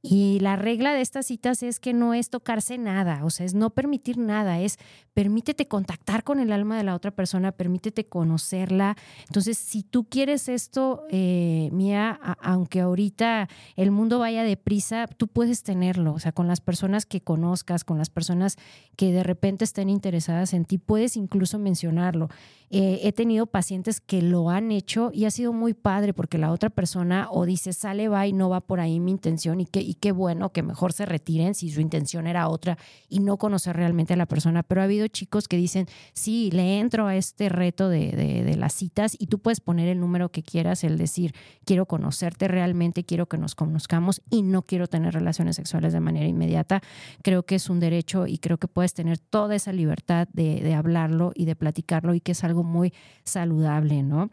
[0.07, 3.55] y la regla de estas citas es que no es tocarse nada, o sea, es
[3.55, 4.77] no permitir nada, es
[5.15, 8.97] permítete contactar con el alma de la otra persona, permítete conocerla.
[9.27, 15.63] Entonces, si tú quieres esto, eh, Mía, aunque ahorita el mundo vaya deprisa, tú puedes
[15.63, 18.57] tenerlo, o sea, con las personas que conozcas, con las personas
[18.95, 22.29] que de repente estén interesadas en ti, puedes incluso mencionarlo.
[22.69, 26.51] Eh, he tenido pacientes que lo han hecho y ha sido muy padre porque la
[26.51, 29.81] otra persona o dice, sale, va y no va por ahí mi intención y, que,
[29.81, 32.77] y qué bueno que mejor se retiren si su intención era otra
[33.09, 34.63] y no conocer realmente a la persona.
[34.63, 38.73] Pero ha habido chicos que dicen, sí, le entro a este reto de, de las
[38.73, 41.33] citas y tú puedes poner el número que quieras, el decir,
[41.65, 46.27] quiero conocerte realmente, quiero que nos conozcamos y no quiero tener relaciones sexuales de manera
[46.27, 46.81] inmediata.
[47.21, 50.73] Creo que es un derecho y creo que puedes tener toda esa libertad de, de
[50.73, 54.29] hablarlo y de platicarlo y que es algo muy saludable, ¿no?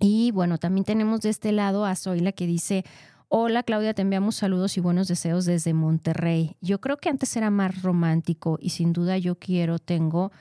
[0.00, 2.84] Y bueno, también tenemos de este lado a Zoila que dice,
[3.34, 6.56] Hola Claudia, te enviamos saludos y buenos deseos desde Monterrey.
[6.60, 10.32] Yo creo que antes era más romántico y sin duda yo quiero, tengo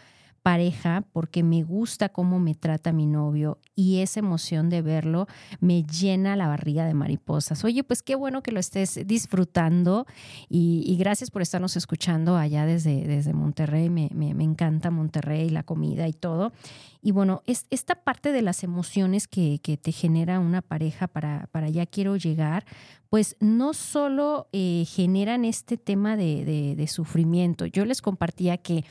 [0.42, 5.28] pareja porque me gusta cómo me trata mi novio y esa emoción de verlo
[5.60, 7.64] me llena la barriga de mariposas.
[7.64, 10.06] Oye, pues qué bueno que lo estés disfrutando
[10.50, 13.90] y, gracias por estarnos escuchando allá desde, desde Monterrey.
[13.90, 14.10] Me,
[14.44, 16.52] encanta Monterrey, la comida y todo.
[17.02, 21.70] Y bueno, es, esta parte de las emociones que, te genera una pareja para, para
[21.70, 22.66] ya quiero llegar,
[23.10, 27.66] pues no solo eh, generan este tema de, de sufrimiento.
[27.66, 28.86] Yo les compartía que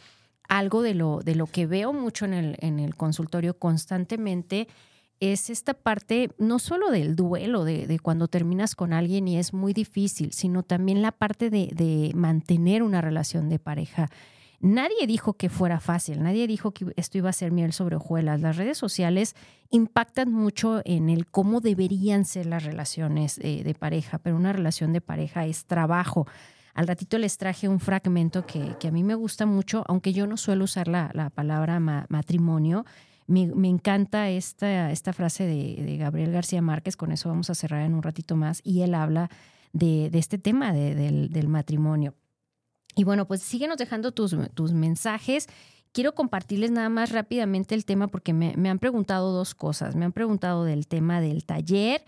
[0.51, 4.69] algo de lo, de lo que veo mucho en el, en el consultorio constantemente
[5.21, 9.73] es esta parte no solo del duelo, de, cuando terminas con alguien y es muy
[9.73, 14.11] difícil, sino también la parte de, de, mantener una relación de pareja.
[14.59, 18.41] Nadie dijo que fuera fácil, nadie dijo que esto iba a ser miel sobre hojuelas.
[18.41, 19.37] Las redes sociales
[19.71, 24.93] impactan mucho en el cómo deberían ser las relaciones eh, de pareja, pero una relación
[24.93, 26.27] de pareja es trabajo.
[26.75, 30.37] Al ratito les traje un fragmento que, a mí me gusta mucho, aunque yo no
[30.37, 32.85] suelo usar la, palabra matrimonio.
[33.27, 37.95] Me, encanta esta, esta frase de, Gabriel García Márquez, con eso vamos a cerrar en
[37.95, 39.31] un ratito más, y él habla
[39.73, 42.15] de, este tema del, matrimonio.
[42.97, 45.49] Y bueno, pues síguenos dejando tus, tus mensajes
[45.93, 49.97] quiero compartirles nada más rápidamente el tema porque me, me, han preguntado dos cosas.
[49.97, 52.03] Me han preguntado del tema del taller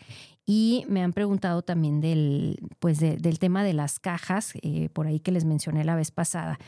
[0.45, 5.21] y me han preguntado también del, pues del tema de las cajas, eh, por ahí
[5.21, 6.59] que les mencioné la vez pasada.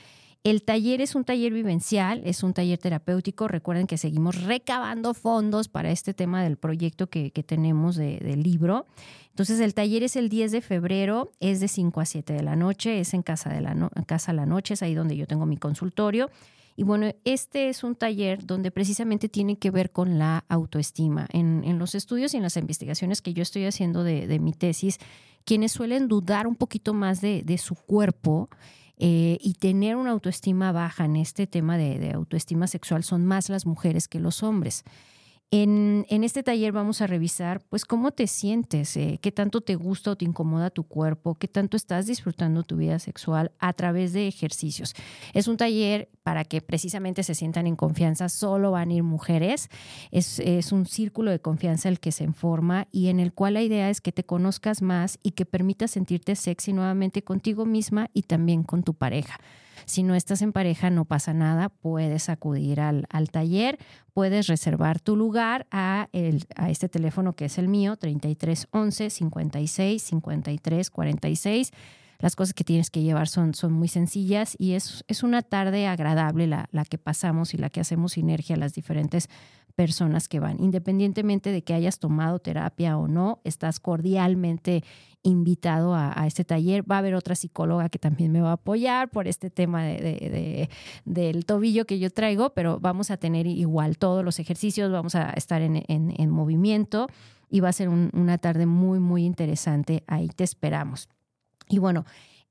[0.45, 3.49] El taller es un taller vivencial, es un taller terapéutico.
[3.49, 8.87] Recuerden que seguimos recabando fondos para este tema del proyecto que, tenemos del libro.
[9.31, 12.57] Entonces, el taller es el 10 de febrero, es de 5 a 7 de la
[12.57, 13.75] noche, es en Casa, de la
[14.07, 16.31] Casa La Noche, es ahí donde yo tengo mi consultorio.
[16.77, 21.27] Y bueno, este es un taller donde precisamente tiene que ver con la autoestima.
[21.33, 24.99] En, los estudios y en las investigaciones que yo estoy haciendo de, mi tesis,
[25.45, 28.49] quienes suelen dudar un poquito más de, su cuerpo,
[28.97, 33.67] eh, y tener una autoestima baja en este tema de autoestima sexual son más las
[33.67, 34.85] mujeres que los hombres.
[35.57, 40.11] En, este taller vamos a revisar, pues, cómo te sientes, eh, qué tanto te gusta
[40.11, 44.27] o te incomoda tu cuerpo, qué tanto estás disfrutando tu vida sexual a través de
[44.27, 44.95] ejercicios.
[45.33, 49.69] Es un taller para que precisamente se sientan en confianza, solo van a ir mujeres.
[50.11, 53.62] Es, es un círculo de confianza el que se forma y en el cual la
[53.62, 58.23] idea es que te conozcas más y que permitas sentirte sexy nuevamente contigo misma y
[58.23, 59.38] también con tu pareja.
[59.87, 63.79] Si no estás en pareja, no pasa nada, puedes acudir al, taller,
[64.12, 70.03] puedes reservar tu lugar a, el, a este teléfono que es el mío, 3311 56
[70.03, 71.73] 53 46.
[72.20, 75.87] Las cosas que tienes que llevar son, son muy sencillas y es, es una tarde
[75.87, 79.29] agradable la, la que pasamos y la que hacemos sinergia las diferentes
[79.75, 80.63] personas que van.
[80.63, 84.85] Independientemente de que hayas tomado terapia o no, estás cordialmente
[85.25, 86.89] invitado a, este taller.
[86.89, 90.69] Va a haber otra psicóloga que también me va a apoyar por este tema de,
[91.05, 95.31] del tobillo que yo traigo, pero vamos a tener igual todos los ejercicios, vamos a
[95.31, 97.09] estar en, en, movimiento
[97.51, 100.05] y va a ser una tarde muy, muy interesante.
[100.07, 101.09] Ahí te esperamos.
[101.69, 102.05] Y bueno,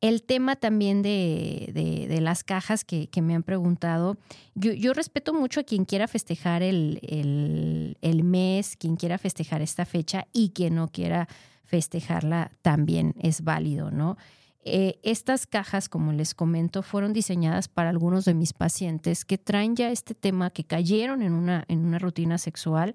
[0.04, 4.18] el tema también de, las cajas que, me han preguntado,
[4.54, 10.50] yo, respeto mucho a quien quiera festejar el, mes, quien quiera festejar esta fecha y
[10.50, 11.30] quien no quiera
[11.64, 14.18] festejarla también es válido, ¿no?
[14.66, 19.78] Eh, estas cajas, como les comento, fueron diseñadas para algunos de mis pacientes que traen
[19.78, 22.94] ya este tema, que cayeron en una, en una rutina sexual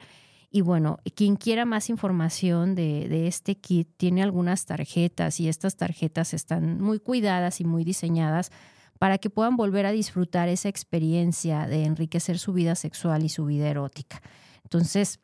[0.51, 6.33] y bueno, quien quiera más información de, este kit tiene algunas tarjetas y estas tarjetas
[6.33, 8.51] están muy cuidadas y muy diseñadas
[8.99, 13.45] para que puedan volver a disfrutar esa experiencia de enriquecer su vida sexual y su
[13.45, 14.23] vida erótica.
[14.65, 15.21] Entonces,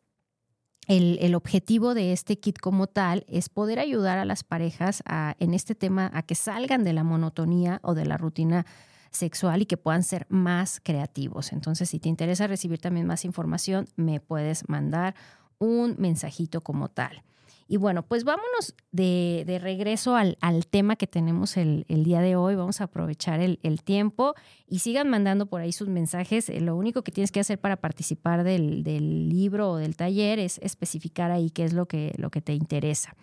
[0.87, 5.35] el, el, objetivo de este kit como tal es poder ayudar a las parejas a,
[5.39, 8.67] en este tema a que salgan de la monotonía o de la rutina
[9.15, 11.51] sexual y que puedan ser más creativos.
[11.53, 15.15] Entonces, si te interesa recibir también más información, me puedes mandar
[15.57, 17.23] un mensajito como tal.
[17.67, 20.37] Y bueno, pues vámonos de, regreso al,
[20.69, 22.55] tema que tenemos el, día de hoy.
[22.55, 24.35] Vamos a aprovechar el, tiempo
[24.67, 26.49] y sigan mandando por ahí sus mensajes.
[26.49, 28.83] Eh, lo único que tienes que hacer para participar del,
[29.29, 33.15] libro o del taller es especificar ahí qué es lo que, te interesa.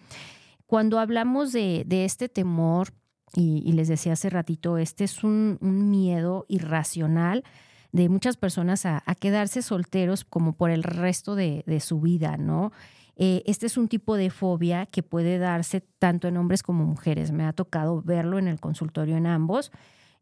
[0.67, 2.93] Cuando hablamos de este temor
[3.35, 7.45] y, les decía hace ratito, este es un, miedo irracional
[7.93, 12.73] de muchas personas a, quedarse solteros como por el resto de, su vida, ¿no?
[13.17, 17.31] Eh, este es un tipo de fobia que puede darse tanto en hombres como mujeres.
[17.31, 19.71] Me ha tocado verlo en el consultorio en ambos.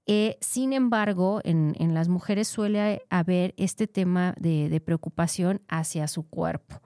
[0.06, 6.80] Eh, sin embargo, en, las mujeres suele haber este tema de preocupación hacia su cuerpo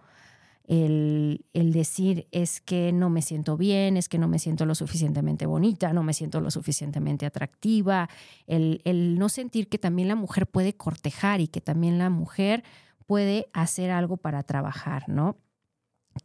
[0.66, 5.46] el, decir es que no me siento bien, es que no me siento lo suficientemente
[5.46, 8.08] bonita, no me siento lo suficientemente atractiva,
[8.46, 12.64] el, el no sentir que también la mujer puede cortejar y que también la mujer
[13.06, 15.36] puede hacer algo para trabajar, ¿no?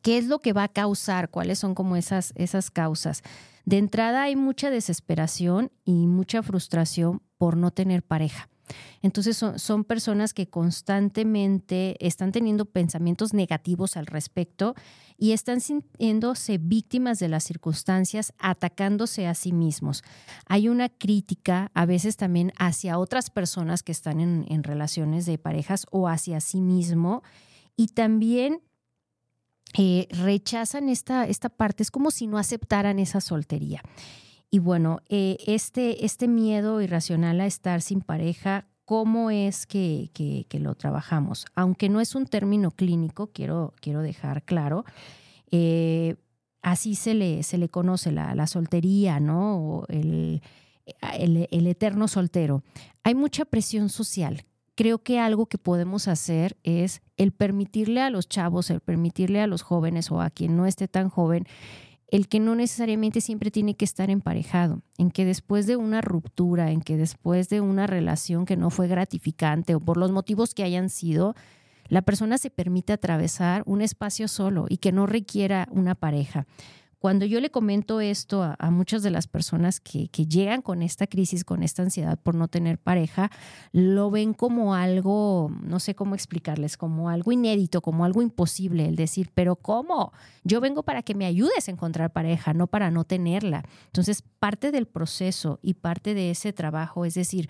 [0.02, 1.30] ¿Qué es lo que va a causar?
[1.30, 3.24] ¿Cuáles son como esas, esas causas?
[3.66, 8.50] De entrada hay mucha desesperación y mucha frustración por no tener pareja.
[9.02, 14.76] Entonces son, personas que constantemente están teniendo pensamientos negativos al respecto
[15.18, 20.04] y están sintiéndose víctimas de las circunstancias, atacándose a sí mismos.
[20.46, 25.86] Hay una crítica a veces también hacia otras personas que están en, relaciones de parejas
[25.92, 27.24] o hacia sí mismo
[27.76, 28.62] y también
[29.78, 33.82] eh, rechazan esta, esta parte, es como si no aceptaran esa soltería.
[34.52, 40.10] Y bueno, eh, este, este miedo irracional a estar sin pareja, ¿cómo es que,
[40.60, 41.46] lo trabajamos?
[41.54, 44.86] Aunque no es un término clínico, quiero, quiero dejar claro,
[45.52, 46.16] eh,
[46.64, 49.84] así se le, se le conoce la, soltería, ¿no?
[49.88, 50.42] el,
[51.20, 52.64] el, eterno soltero.
[53.04, 54.46] Hay mucha presión social.
[54.76, 59.48] Creo que algo que podemos hacer es el permitirle a los chavos, el permitirle a
[59.48, 61.46] los jóvenes o a quien no esté tan joven,
[62.12, 66.72] el que no necesariamente siempre tiene que estar emparejado, en que después de una ruptura,
[66.72, 70.64] en que después de una relación que no fue gratificante o por los motivos que
[70.64, 71.36] hayan sido,
[71.88, 76.46] la persona se permite atravesar un espacio solo y que no requiera una pareja.
[77.00, 81.46] Cuando yo le comento esto a, muchas de las personas que, llegan con esta crisis,
[81.46, 83.32] con esta ansiedad por no tener pareja,
[83.72, 88.98] lo ven como algo, no sé cómo explicarles, como algo inédito, como algo imposible, el
[88.98, 90.12] decir, pero ¿cómo?
[90.44, 93.64] Yo vengo para que me ayudes a encontrar pareja, no para no tenerla.
[93.86, 97.50] Entonces, parte del proceso y parte de ese trabajo es decir,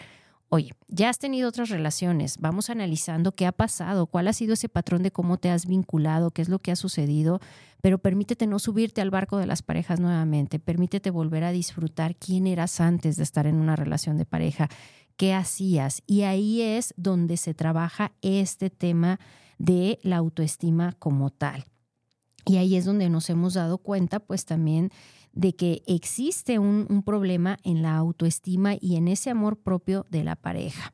[0.51, 4.67] Oye, ya has tenido otras relaciones, vamos analizando qué ha pasado, cuál ha sido ese
[4.67, 7.39] patrón de cómo te has vinculado, qué es lo que ha sucedido,
[7.81, 12.47] pero permítete no subirte al barco de las parejas nuevamente, permítete volver a disfrutar quién
[12.47, 14.69] eras antes de estar en una relación de pareja,
[15.17, 16.01] qué hacías.
[16.07, 19.19] Y ahí es donde se trabaja este tema
[19.59, 21.65] de la autoestima como tal.
[22.45, 24.89] Y ahí es donde nos hemos dado cuenta, pues también
[25.33, 30.35] de que existe un, problema en la autoestima y en ese amor propio de la
[30.35, 30.93] pareja.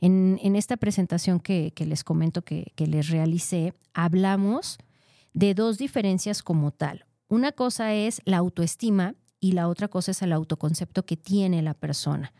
[0.00, 4.78] En, esta presentación que, les comento que, que les realicé, hablamos
[5.32, 7.06] de dos diferencias como tal.
[7.28, 11.74] Una cosa es la autoestima y la otra cosa es el autoconcepto que tiene la
[11.74, 12.32] persona.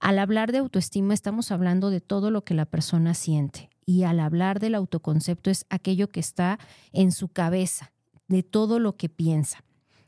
[0.00, 4.20] Al hablar de autoestima estamos hablando de todo lo que la persona siente y al
[4.20, 6.58] hablar del autoconcepto es aquello que está
[6.92, 7.92] en su cabeza,
[8.26, 9.64] de todo lo que piensa.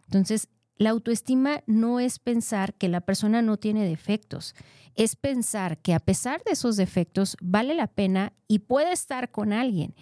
[0.06, 4.54] Entonces, la autoestima no es pensar que la persona no tiene defectos,
[4.96, 9.52] es pensar que a pesar de esos defectos vale la pena y puede estar con
[9.52, 9.94] alguien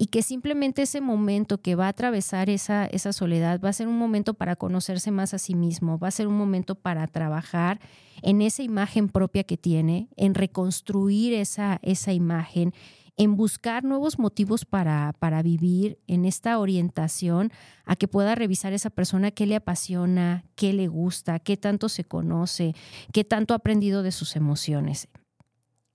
[0.00, 3.86] y que simplemente ese momento que va a atravesar esa, esa soledad va a ser
[3.86, 7.80] un momento para conocerse más a sí mismo, va a ser un momento para trabajar
[8.22, 12.72] en esa imagen propia que tiene, en reconstruir esa, esa imagen
[13.20, 17.52] en buscar nuevos motivos para, para vivir, en esta orientación
[17.84, 22.04] a que pueda revisar esa persona qué le apasiona, qué le gusta, qué tanto se
[22.04, 22.74] conoce,
[23.12, 25.08] qué tanto ha aprendido de sus emociones.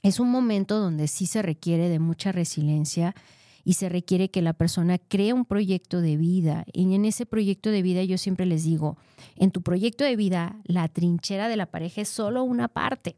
[0.04, 3.16] Es un momento donde sí se requiere de mucha resiliencia
[3.64, 6.64] y se requiere que la persona cree un proyecto de vida.
[6.74, 9.00] Y en ese proyecto de vida yo siempre les digo,
[9.36, 13.16] en tu proyecto de vida, la trinchera de la pareja es solo una parte.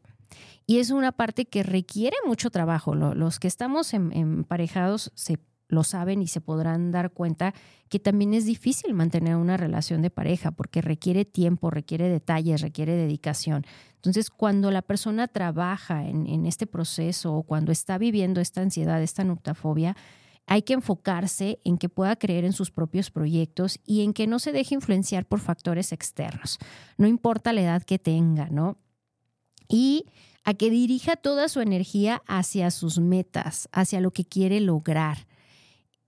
[0.66, 2.94] Y es una parte que requiere mucho trabajo.
[2.94, 7.54] Los que estamos emparejados se lo saben y se podrán dar cuenta
[7.88, 12.96] que también es difícil mantener una relación de pareja porque requiere tiempo, requiere detalles, requiere
[12.96, 13.64] dedicación.
[13.96, 19.02] Entonces, cuando la persona trabaja en, en este proceso o cuando está viviendo esta ansiedad,
[19.02, 19.96] esta noctafobia,
[20.46, 24.38] hay que enfocarse en que pueda creer en sus propios proyectos y en que no
[24.38, 26.58] se deje influenciar por factores externos.
[26.96, 28.78] No importa la edad que tenga, ¿no?
[29.68, 30.06] Y
[30.44, 35.26] a que dirija toda su energía hacia sus metas, hacia lo que quiere lograr.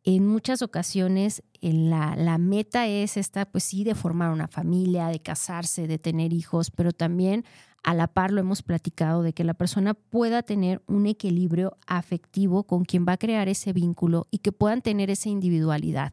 [0.02, 5.20] En muchas ocasiones la, la, meta es esta, pues sí, de formar una familia, de
[5.20, 7.44] casarse, de tener hijos, pero también
[7.82, 12.64] a la par lo hemos platicado de que la persona pueda tener un equilibrio afectivo
[12.64, 16.12] con quien va a crear ese vínculo y que puedan tener esa individualidad.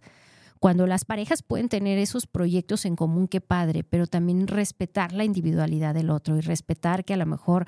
[0.60, 5.24] Cuando las parejas pueden tener esos proyectos en común, qué padre, pero también respetar la
[5.24, 7.66] individualidad del otro y respetar que a lo mejor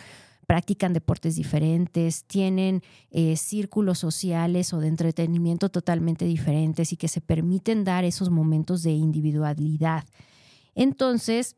[0.50, 2.82] practican deportes diferentes, tienen
[3.12, 8.82] eh, círculos sociales o de entretenimiento totalmente diferentes y que se permiten dar esos momentos
[8.82, 10.06] de individualidad.
[10.74, 11.56] Entonces,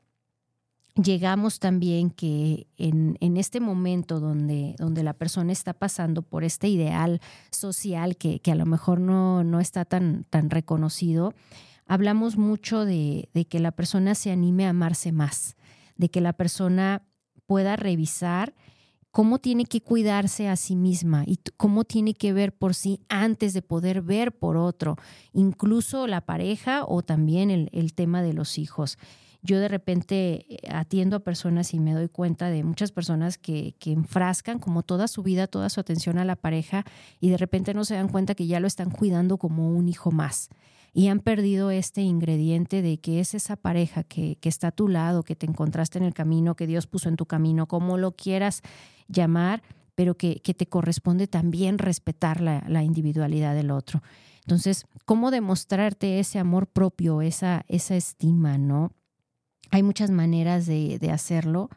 [0.95, 7.21] llegamos también que en, este momento donde, donde, la persona está pasando por este ideal
[7.51, 11.33] social que, a lo mejor no, no, está tan, tan reconocido,
[11.85, 15.55] hablamos mucho de, de que la persona se anime a amarse más,
[15.95, 17.03] de que la persona
[17.45, 18.53] pueda revisar
[19.11, 23.53] cómo tiene que cuidarse a sí misma y cómo tiene que ver por sí antes
[23.53, 24.95] de poder ver por otro,
[25.33, 28.97] incluso la pareja o también el, tema de los hijos.
[29.41, 33.75] Yo de repente eh, atiendo a personas y me doy cuenta de muchas personas que,
[33.79, 36.85] que enfrascan como toda su vida, toda su atención a la pareja
[37.19, 40.11] y de repente no se dan cuenta que ya lo están cuidando como un hijo
[40.11, 40.49] más
[40.93, 44.89] y han perdido este ingrediente de que es esa pareja que, que, está a tu
[44.89, 48.11] lado, que te encontraste en el camino, que Dios puso en tu camino, como lo
[48.11, 48.61] quieras
[49.07, 49.63] llamar,
[49.95, 54.01] pero que, te corresponde también respetar la, individualidad del otro.
[54.39, 58.93] Entonces, ¿cómo demostrarte ese amor propio, esa, esa estima, no?
[59.71, 61.69] Hay muchas maneras de, hacerlo,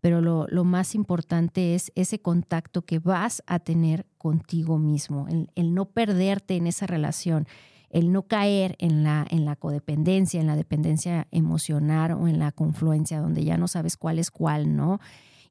[0.00, 5.72] pero lo, más importante es ese contacto que vas a tener contigo mismo, el, el,
[5.72, 7.46] no perderte en esa relación,
[7.88, 12.50] el no caer en la, en la codependencia, en la dependencia emocional o en la
[12.50, 15.00] confluencia, donde ya no sabes cuál es cuál, ¿no?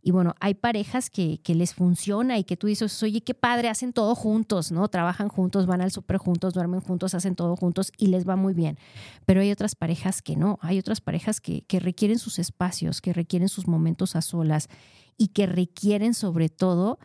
[0.08, 3.70] Y bueno, hay parejas que, que, les funciona y que tú dices, oye, qué padre,
[3.70, 4.88] hacen todo juntos, ¿no?
[4.88, 8.54] Trabajan juntos, van al súper juntos, duermen juntos, hacen todo juntos y les va muy
[8.54, 8.78] bien.
[9.26, 13.14] Pero hay otras parejas que no, hay otras parejas que, que requieren sus espacios, que
[13.14, 14.70] requieren sus momentos a solas
[15.18, 17.00] y que requieren sobre todo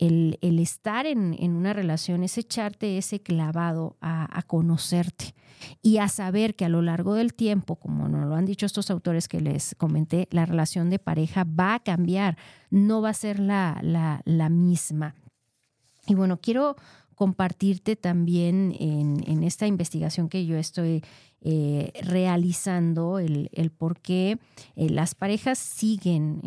[0.00, 5.34] el, estar en, una relación, es echarte ese clavado a, conocerte
[5.82, 8.90] y a saber que a lo largo del tiempo, como nos lo han dicho estos
[8.90, 12.38] autores que les comenté, la relación de pareja va a cambiar,
[12.70, 15.14] no va a ser la, la, misma.
[16.06, 16.76] Y bueno, quiero
[17.14, 21.04] compartirte también en, esta investigación que yo estoy
[21.42, 24.38] eh, realizando, el, el por qué
[24.76, 26.40] eh, las parejas siguen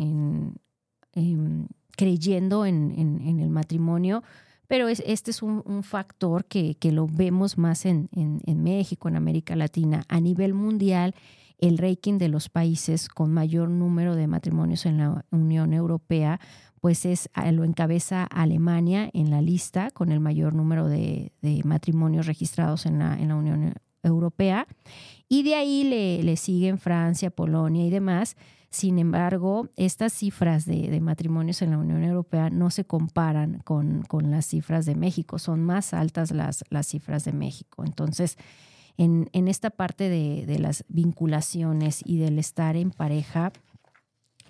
[1.12, 4.22] en, creyendo en, el matrimonio,
[4.66, 10.04] pero este es un, factor que, lo vemos más en, en, México, en América Latina.
[10.08, 11.14] A nivel mundial,
[11.58, 16.40] el ranking de los países con mayor número de matrimonios en la Unión Europea,
[16.80, 21.32] pues es, lo encabeza Alemania en la lista con el mayor número de,
[21.64, 24.66] matrimonios registrados en la, en la Unión Europea.
[25.28, 28.36] Y de ahí le, le siguen Francia, Polonia y demás.
[28.74, 34.46] Sin embargo, estas cifras de, matrimonios en la Unión Europea no se comparan con, las
[34.46, 37.84] cifras de México, son más altas las, las cifras de México.
[37.84, 38.36] Entonces,
[38.96, 43.52] en, en esta parte de, las vinculaciones y del estar en pareja,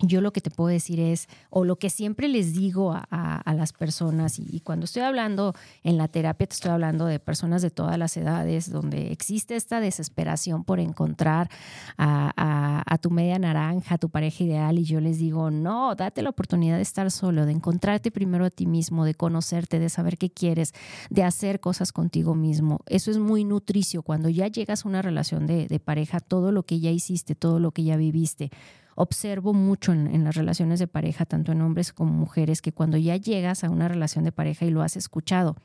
[0.01, 3.71] yo lo que te puedo decir es, o lo que siempre les digo a, las
[3.71, 7.97] personas, y, cuando estoy hablando en la terapia, te estoy hablando de personas de todas
[7.97, 11.49] las edades, donde existe esta desesperación por encontrar
[11.97, 16.29] a, tu media naranja, a tu pareja ideal, y yo les digo, no, date la
[16.29, 20.29] oportunidad de estar solo, de encontrarte primero a ti mismo, de conocerte, de saber qué
[20.29, 20.73] quieres,
[21.09, 22.79] de hacer cosas contigo mismo.
[22.87, 24.01] Eso es muy nutricio.
[24.01, 27.59] Cuando ya llegas a una relación de, de pareja, todo lo que ya hiciste, todo
[27.59, 28.51] lo que ya viviste,
[28.95, 33.17] observo mucho en, las relaciones de pareja, tanto en hombres como mujeres, que cuando ya
[33.17, 35.55] llegas a una relación de pareja y lo has escuchado,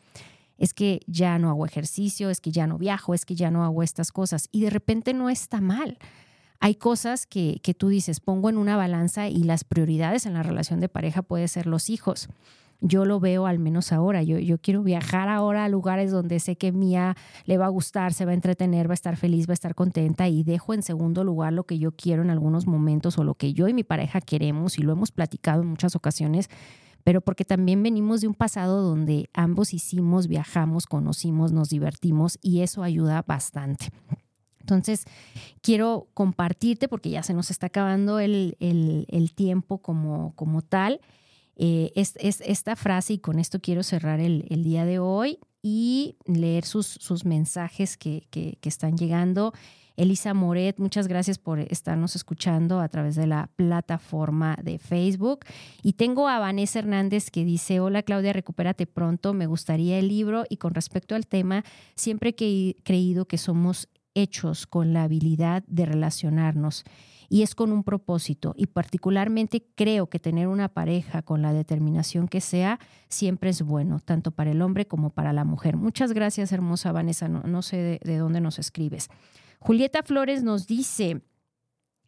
[0.58, 3.64] es que ya no hago ejercicio, es que ya no viajo, es que ya no
[3.64, 4.48] hago estas cosas.
[4.52, 5.96] Y de repente no está mal.
[6.58, 10.42] Hay cosas que, que tú dices, pongo en una balanza y las prioridades en la
[10.42, 12.28] relación de pareja puede ser los hijos
[12.80, 14.22] yo lo veo al menos ahora.
[14.22, 18.12] Yo, yo quiero viajar ahora a lugares donde sé que Mía le va a gustar,
[18.12, 20.82] se va a entretener, va a estar feliz, va a estar contenta y dejo en
[20.82, 23.84] segundo lugar lo que yo quiero en algunos momentos o lo que yo y mi
[23.84, 26.48] pareja queremos y lo hemos platicado en muchas ocasiones
[27.04, 32.60] pero porque también venimos de un pasado donde ambos hicimos, viajamos, conocimos, nos divertimos y
[32.60, 33.88] eso ayuda bastante.
[34.60, 35.04] Entonces,
[35.62, 41.00] quiero compartirte, porque ya se nos está acabando el, el, el tiempo como, como tal,
[41.62, 46.64] eh, es, esta frase y con esto quiero cerrar el, día de hoy y leer
[46.64, 49.52] sus, mensajes que, que, están llegando.
[49.94, 55.40] Elisa Moret, muchas gracias por estarnos escuchando a través de la plataforma de Facebook.
[55.82, 60.44] Y tengo a Vanessa Hernández que dice, hola Claudia, recupérate pronto, me gustaría el libro
[60.48, 61.62] y con respecto al tema,
[61.94, 66.84] siempre he creído que somos hechos con la habilidad de relacionarnos
[67.32, 68.54] y es con un propósito.
[68.56, 74.00] Y particularmente creo que tener una pareja con la determinación que sea siempre es bueno,
[74.00, 75.76] tanto para el hombre como para la mujer.
[75.76, 77.28] Muchas gracias, hermosa Vanessa.
[77.28, 79.08] No, sé de, dónde nos escribes.
[79.60, 81.22] Julieta Flores nos dice,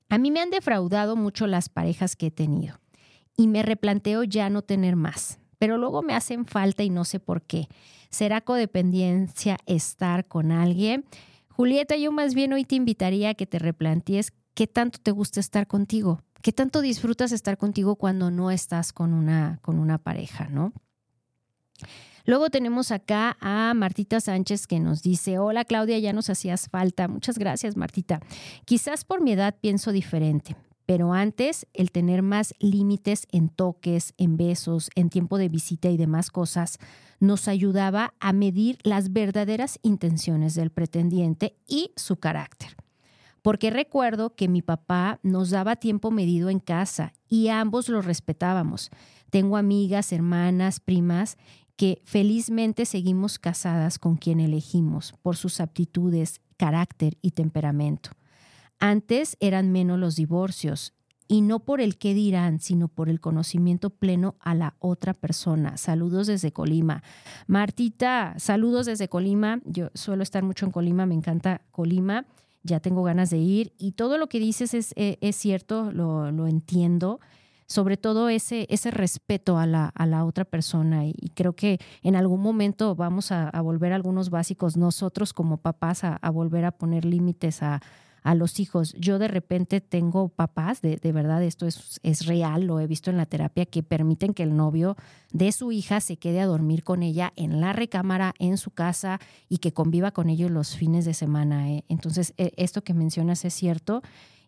[0.08, 2.80] a mí me han defraudado mucho las parejas que he tenido
[3.36, 7.20] y me replanteo ya no tener más, pero luego me hacen falta y no sé
[7.20, 7.68] por qué.
[8.10, 11.04] ¿Será codependencia estar con alguien?
[11.48, 15.40] Julieta, yo más bien hoy te invitaría a que te replantees qué tanto te gusta
[15.40, 20.48] estar contigo, qué tanto disfrutas estar contigo cuando no estás con una, con una pareja,
[20.48, 20.72] ¿no?
[22.24, 27.09] Luego tenemos acá a Martita Sánchez que nos dice, hola Claudia, ya nos hacías falta.
[27.09, 28.20] Muchas gracias Martita.
[28.64, 30.55] Quizás por mi edad pienso diferente,
[30.86, 35.96] pero antes el tener más límites en toques, en besos, en tiempo de visita y
[35.96, 36.78] demás cosas
[37.18, 42.76] nos ayudaba a medir las verdaderas intenciones del pretendiente y su carácter
[43.43, 48.90] porque recuerdo que mi papá nos daba tiempo medido en casa y ambos lo respetábamos.
[49.30, 51.36] Tengo amigas, hermanas, primas
[51.76, 58.11] que felizmente seguimos casadas con quien elegimos por sus aptitudes, carácter y temperamento.
[58.78, 60.95] Antes eran menos los divorcios
[61.26, 65.76] y no por el qué dirán, sino por el conocimiento pleno a la otra persona.
[65.78, 67.03] Saludos desde Colima.
[67.47, 69.61] Martita, saludos desde Colima.
[69.64, 72.26] Yo suelo estar mucho en Colima, me encanta Colima
[72.62, 73.72] ya tengo ganas de ir.
[73.78, 77.20] Y todo lo que dices es, e, es, cierto, lo, lo, entiendo.
[77.66, 81.06] Sobre todo ese, ese respeto a la, a la otra persona.
[81.06, 86.04] Y, creo que en algún momento vamos a, volver a algunos básicos, nosotros como papás,
[86.04, 87.80] a volver a poner límites a,
[88.22, 88.94] a los hijos.
[88.98, 93.10] Yo de repente tengo papás, de, de verdad esto es, es, real, lo he visto
[93.10, 94.96] en la terapia, que permiten que el novio
[95.32, 99.20] de su hija se quede a dormir con ella en la recámara, en su casa
[99.48, 101.70] y que conviva con ellos los fines de semana.
[101.70, 101.84] ¿eh?
[101.88, 104.02] Entonces, e, esto que mencionas es cierto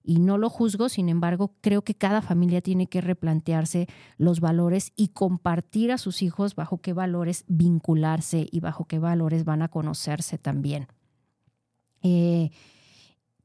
[0.07, 4.93] y no lo juzgo, sin embargo, creo que cada familia tiene que replantearse los valores
[4.97, 9.69] y compartir a sus hijos bajo qué valores vincularse y bajo qué valores van a
[9.69, 10.89] conocerse también.
[12.03, 12.51] Eh,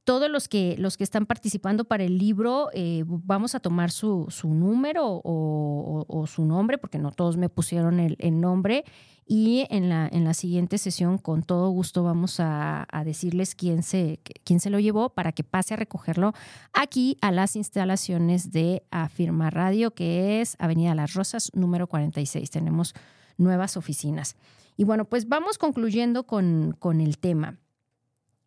[0.09, 4.27] todos los que, los que están participando para el libro, eh, vamos a tomar su,
[4.43, 8.85] número o, su nombre, porque no todos me pusieron el, nombre.
[9.27, 14.19] Y en la, en la siguiente sesión, con todo gusto, vamos a, decirles quién se,
[14.43, 16.33] quién se lo llevó para que pase a recogerlo
[16.73, 22.49] aquí a las instalaciones de Afirma Radio, que es Avenida Las Rosas, número 46.
[22.49, 22.95] Tenemos
[23.37, 24.37] nuevas oficinas.
[24.75, 27.59] Y bueno, pues vamos concluyendo con, con el tema.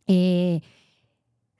[0.08, 0.60] Eh,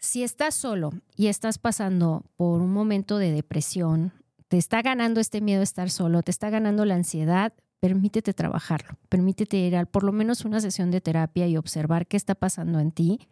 [0.03, 4.12] si estás solo y estás pasando por un momento de depresión,
[4.48, 9.59] te está ganando este miedo estar solo, te está ganando la ansiedad, permítete trabajarlo, permítete
[9.59, 12.90] ir a por lo menos una sesión de terapia y observar qué está pasando en
[12.90, 13.28] ti.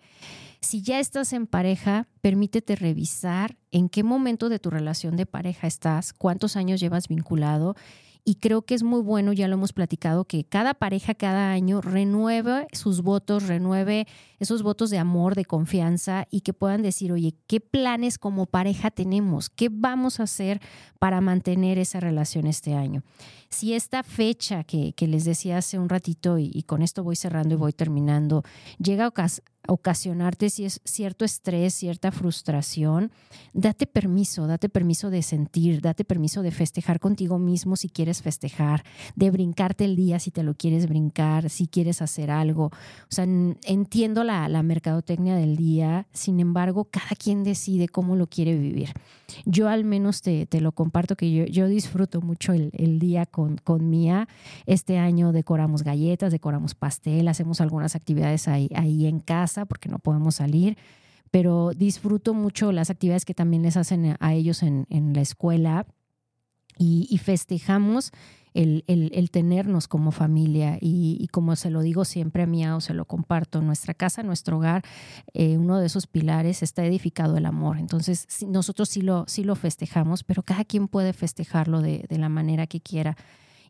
[0.61, 5.67] Si ya estás en pareja, permítete revisar en qué momento de tu relación de pareja
[5.67, 7.75] estás, cuántos años llevas vinculado
[8.25, 11.81] y creo que es muy bueno, ya lo hemos platicado, que cada pareja cada año
[11.81, 14.07] renueve sus votos, renueve
[14.39, 18.91] esos votos de amor, de confianza y que puedan decir, oye, ¿qué planes como pareja
[18.91, 19.51] tenemos?
[19.51, 20.61] ¿Qué vamos a hacer
[20.99, 23.03] para mantener esa relación este año?
[23.51, 27.59] Si esta fecha que, les decía hace un ratito, y, con esto voy cerrando y
[27.59, 28.45] voy terminando,
[28.79, 29.13] llega a
[29.69, 33.13] ocasionarte si es cierto estrés, cierta frustración,
[33.53, 38.85] date permiso, date permiso de sentir, date permiso de festejar contigo mismo si quieres festejar,
[39.15, 42.67] de brincarte el día si te lo quieres brincar, si quieres hacer algo.
[42.67, 48.57] O sea, entiendo la, mercadotecnia del día, sin embargo, cada quien decide cómo lo quiere
[48.57, 48.93] vivir.
[49.47, 54.29] Yo al menos te, lo comparto que yo, disfruto mucho el, día con, con Mía.
[54.67, 59.99] Este año decoramos galletas, decoramos pastel, hacemos algunas actividades ahí, ahí en casa porque no
[59.99, 60.77] podemos salir,
[61.31, 65.87] pero disfruto mucho las actividades que también les hacen a ellos en, la escuela
[66.79, 68.11] y, festejamos
[68.55, 73.05] el, tenernos como familia y, como se lo digo siempre a mí o se lo
[73.05, 74.83] comparto, nuestra casa, nuestro hogar,
[75.35, 77.79] eh, uno de esos pilares está edificado el amor.
[77.79, 82.29] Entonces nosotros sí lo, sí lo festejamos, pero cada quien puede festejarlo de, de la
[82.29, 83.17] manera que quiera.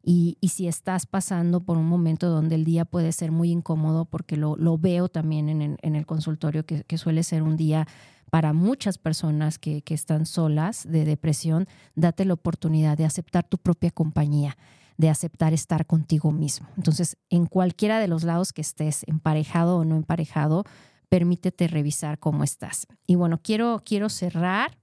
[0.02, 4.36] Y, si estás pasando por un momento donde el día puede ser muy incómodo, porque
[4.36, 7.86] lo, veo también en, el consultorio, que, suele ser un día
[8.30, 13.90] para muchas personas que, están solas de depresión, date la oportunidad de aceptar tu propia
[13.90, 14.56] compañía,
[14.96, 16.68] de aceptar estar contigo mismo.
[16.76, 20.64] Entonces, en cualquiera de los lados que estés, emparejado o no emparejado,
[21.10, 22.86] permítete revisar cómo estás.
[23.06, 24.78] Y bueno, quiero, quiero cerrar.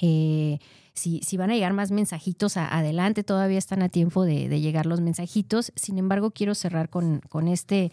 [0.00, 0.58] Eh,
[0.96, 5.72] si, van a llegar más mensajitos adelante, todavía están a tiempo de, llegar los mensajitos.
[5.76, 7.92] Sin embargo, quiero cerrar con, este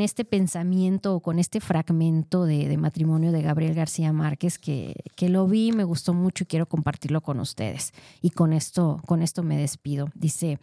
[0.00, 5.46] este pensamiento o con este fragmento de, matrimonio de Gabriel García Márquez que, que, lo
[5.46, 7.92] vi, me gustó mucho y quiero compartirlo con ustedes.
[8.20, 10.10] Y con esto, con esto me despido.
[10.14, 10.58] Dice,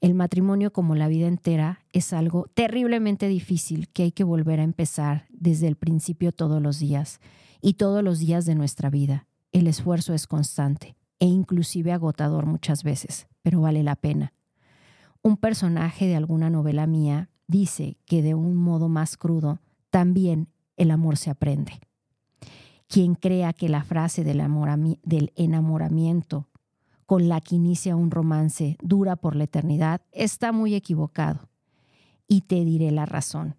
[0.00, 4.64] el matrimonio como la vida entera es algo terriblemente difícil que hay que volver a
[4.64, 7.20] empezar desde el principio todos los días
[7.62, 12.82] y todos los días de nuestra vida el esfuerzo es constante e inclusive agotador muchas
[12.82, 14.32] veces, pero vale la pena.
[15.22, 20.90] Un personaje de alguna novela mía dice que de un modo más crudo, también el
[20.90, 21.80] amor se aprende.
[22.88, 24.42] Quien crea que la frase del,
[25.02, 26.48] del enamoramiento
[27.06, 31.48] con la que inicia un romance dura por la eternidad está muy equivocado.
[32.26, 33.56] Y te diré la razón.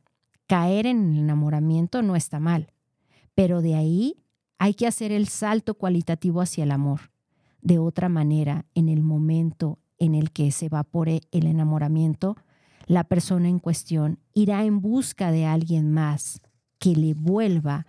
[0.48, 2.72] Caer en el enamoramiento no está mal,
[3.36, 4.24] pero de ahí
[4.62, 7.10] hay que hacer el salto cualitativo hacia el amor.
[7.64, 12.38] De otra manera, en el momento en el que se evapore el enamoramiento,
[12.86, 16.42] la persona en cuestión irá en busca de alguien más
[16.78, 17.88] que le vuelva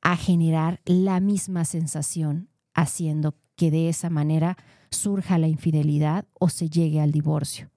[0.00, 4.56] a generar la misma sensación, haciendo que de esa manera
[4.90, 7.70] surja la infidelidad o se llegue al divorcio.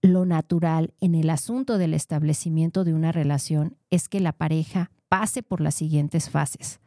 [0.00, 5.42] Lo natural en el asunto del establecimiento de una relación es que la pareja pase
[5.42, 6.78] por las siguientes fases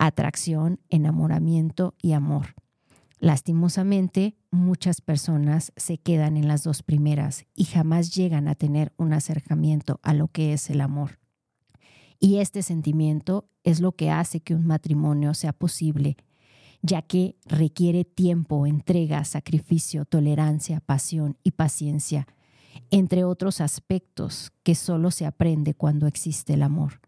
[0.00, 2.54] atracción, enamoramiento y amor.
[3.18, 9.12] Lastimosamente, muchas personas se quedan en las dos primeras y jamás llegan a tener un
[9.12, 11.18] acercamiento a lo que es el amor.
[12.18, 16.16] Y este sentimiento es lo que hace que un matrimonio sea posible,
[16.80, 22.26] ya que requiere tiempo, entrega, sacrificio, tolerancia, pasión y paciencia,
[22.90, 27.00] entre otros aspectos que solo se aprende cuando existe el amor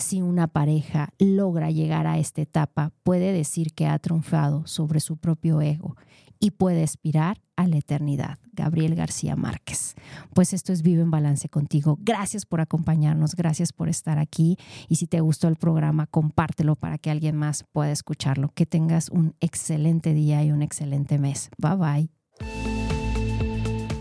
[0.00, 5.16] si una pareja logra llegar a esta etapa, puede decir que ha triunfado sobre su
[5.16, 5.96] propio ego
[6.40, 8.38] y puede aspirar a la eternidad.
[8.52, 9.94] Gabriel García Márquez.
[10.34, 11.98] Pues esto es Vive en Balance contigo.
[12.00, 14.56] Gracias por acompañarnos, gracias por estar aquí
[14.88, 18.50] y si te gustó el programa, compártelo para que alguien más pueda escucharlo.
[18.54, 21.50] Que tengas un excelente día y un excelente mes.
[21.58, 22.19] Bye bye.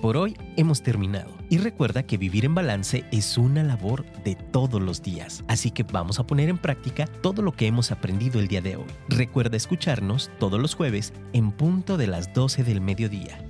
[0.02, 4.82] Por hoy hemos terminado y recuerda que vivir en balance es una labor de todos
[4.82, 8.48] los días, así que vamos a poner en práctica todo lo que hemos aprendido el
[8.48, 8.86] día de hoy.
[9.10, 13.44] Recuerda escucharnos todos los jueves en punto de las 12 del mediodía,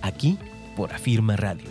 [0.00, 0.38] aquí
[0.74, 1.68] por Afirma Radio.